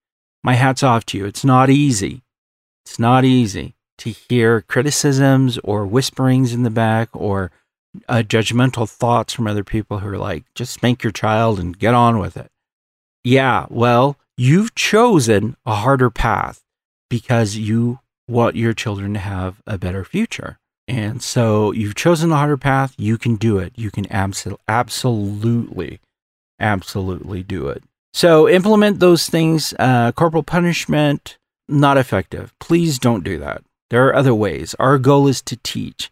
my 0.42 0.54
hat's 0.54 0.82
off 0.82 1.04
to 1.06 1.18
you. 1.18 1.26
It's 1.26 1.44
not 1.44 1.68
easy. 1.68 2.22
It's 2.84 2.98
not 2.98 3.24
easy 3.24 3.74
to 3.98 4.10
hear 4.10 4.62
criticisms 4.62 5.58
or 5.64 5.86
whisperings 5.86 6.52
in 6.54 6.62
the 6.62 6.70
back 6.70 7.08
or 7.12 7.50
uh, 8.08 8.22
judgmental 8.26 8.88
thoughts 8.88 9.32
from 9.32 9.46
other 9.46 9.64
people 9.64 9.98
who 9.98 10.08
are 10.08 10.18
like, 10.18 10.44
just 10.54 10.72
spank 10.72 11.02
your 11.02 11.12
child 11.12 11.58
and 11.58 11.78
get 11.78 11.94
on 11.94 12.18
with 12.18 12.36
it. 12.36 12.50
Yeah, 13.24 13.66
well, 13.70 14.16
you've 14.36 14.74
chosen 14.74 15.56
a 15.66 15.74
harder 15.74 16.10
path 16.10 16.62
because 17.08 17.56
you 17.56 18.00
want 18.28 18.56
your 18.56 18.72
children 18.72 19.14
to 19.14 19.20
have 19.20 19.62
a 19.66 19.78
better 19.78 20.04
future. 20.04 20.58
And 20.88 21.22
so 21.22 21.72
you've 21.72 21.94
chosen 21.94 22.30
the 22.30 22.36
harder 22.36 22.56
path. 22.56 22.94
You 22.96 23.18
can 23.18 23.36
do 23.36 23.58
it. 23.58 23.72
You 23.76 23.90
can 23.90 24.06
abso- 24.06 24.58
absolutely, 24.68 26.00
absolutely 26.60 27.42
do 27.42 27.68
it. 27.68 27.82
So 28.14 28.48
implement 28.48 29.00
those 29.00 29.28
things. 29.28 29.74
Uh, 29.78 30.12
corporal 30.12 30.42
punishment, 30.42 31.38
not 31.68 31.98
effective. 31.98 32.54
Please 32.60 32.98
don't 32.98 33.24
do 33.24 33.38
that. 33.38 33.62
There 33.90 34.06
are 34.06 34.14
other 34.14 34.34
ways. 34.34 34.74
Our 34.78 34.98
goal 34.98 35.28
is 35.28 35.42
to 35.42 35.56
teach. 35.56 36.10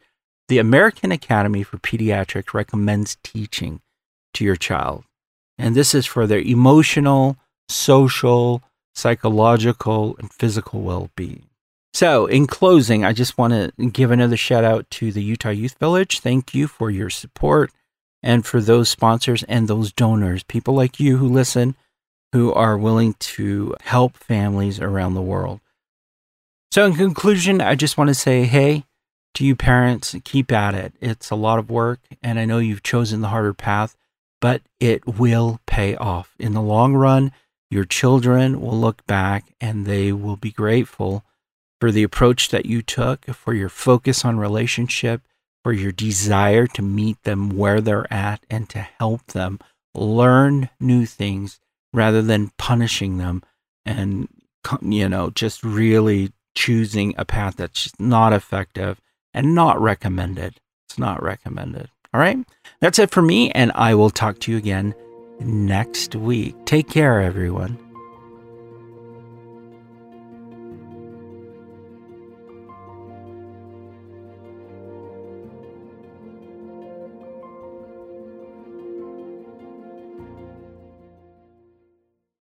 The 0.49 0.59
American 0.59 1.11
Academy 1.11 1.63
for 1.63 1.79
Pediatrics 1.79 2.53
recommends 2.53 3.17
teaching 3.23 3.81
to 4.35 4.45
your 4.45 4.57
child. 4.57 5.05
And 5.57 5.75
this 5.75 5.95
is 5.95 6.05
for 6.05 6.27
their 6.27 6.41
emotional, 6.41 7.39
social, 7.69 8.63
psychological, 8.95 10.17
and 10.19 10.33
physical 10.33 10.83
well 10.83 11.11
being. 11.17 11.47
So, 11.95 12.27
in 12.27 12.47
closing, 12.47 13.05
I 13.05 13.13
just 13.13 13.39
want 13.39 13.53
to 13.53 13.87
give 13.87 14.11
another 14.11 14.37
shout 14.37 14.65
out 14.65 14.91
to 14.91 15.13
the 15.13 15.23
Utah 15.23 15.51
Youth 15.51 15.79
Village. 15.79 16.19
Thank 16.19 16.53
you 16.53 16.67
for 16.67 16.91
your 16.91 17.09
support 17.09 17.71
and 18.23 18.45
for 18.45 18.61
those 18.61 18.89
sponsors 18.89 19.45
and 19.45 19.69
those 19.69 19.93
donors, 19.93 20.43
people 20.43 20.75
like 20.75 20.99
you 20.99 21.19
who 21.19 21.29
listen, 21.29 21.77
who 22.33 22.53
are 22.53 22.77
willing 22.77 23.15
to 23.21 23.77
help 23.83 24.17
families 24.17 24.81
around 24.81 25.15
the 25.15 25.23
world. 25.23 25.61
So, 26.73 26.85
in 26.85 26.95
conclusion, 26.95 27.61
I 27.61 27.77
just 27.77 27.97
want 27.97 28.09
to 28.09 28.15
say, 28.15 28.43
hey, 28.43 28.85
to 29.35 29.45
you 29.45 29.57
parents, 29.57 30.15
keep 30.25 30.53
at 30.53 30.75
it. 30.75 30.95
It's 31.01 31.31
a 31.31 31.37
lot 31.37 31.59
of 31.59 31.71
work, 31.71 32.01
and 32.23 32.39
I 32.39 32.45
know 32.45 32.59
you've 32.59 32.83
chosen 32.83 33.21
the 33.21 33.29
harder 33.29 33.55
path, 33.55 33.97
but 34.41 34.63
it 34.81 35.07
will 35.07 35.61
pay 35.67 35.97
off. 35.97 36.35
In 36.39 36.53
the 36.53 36.63
long 36.63 36.95
run, 36.95 37.33
your 37.71 37.85
children 37.85 38.61
will 38.61 38.79
look 38.79 39.05
back 39.07 39.53
and 39.61 39.87
they 39.87 40.13
will 40.13 40.37
be 40.37 40.53
grateful 40.53 41.25
for 41.81 41.91
the 41.91 42.03
approach 42.03 42.51
that 42.51 42.67
you 42.67 42.83
took, 42.83 43.27
for 43.27 43.53
your 43.53 43.69
focus 43.69 44.25
on 44.25 44.39
relationship, 44.39 45.23
for 45.63 45.73
your 45.73 45.93
desire 45.93 46.67
to 46.69 46.83
meet 46.83 47.23
them 47.23 47.51
where 47.51 47.81
they're 47.81 48.13
at 48.13 48.45
and 48.49 48.69
to 48.71 48.79
help 48.79 49.27
them 49.29 49.59
learn 49.95 50.69
new 50.79 51.07
things 51.07 51.59
rather 51.93 52.23
than 52.23 52.53
punishing 52.59 53.19
them 53.19 53.43
and, 53.85 54.29
you 54.83 55.09
know, 55.09 55.31
just 55.31 55.65
really 55.65 56.33
choosing 56.55 57.15
a 57.19 57.25
path 57.25 57.57
that's 57.57 57.93
not 57.99 58.33
effective 58.33 59.01
and 59.35 59.55
not 59.55 59.81
recommended. 59.81 60.61
It's 60.89 60.99
not 60.99 61.23
recommended. 61.23 61.91
All 62.15 62.21
right. 62.21 62.39
That's 62.81 62.99
it 62.99 63.11
for 63.11 63.21
me. 63.21 63.51
And 63.51 63.73
I 63.75 63.95
will 63.95 64.11
talk 64.11 64.39
to 64.41 64.53
you 64.53 64.57
again 64.57 64.95
next 65.41 66.15
week. 66.15 66.55
Take 66.65 66.89
care, 66.89 67.21
everyone. 67.21 67.84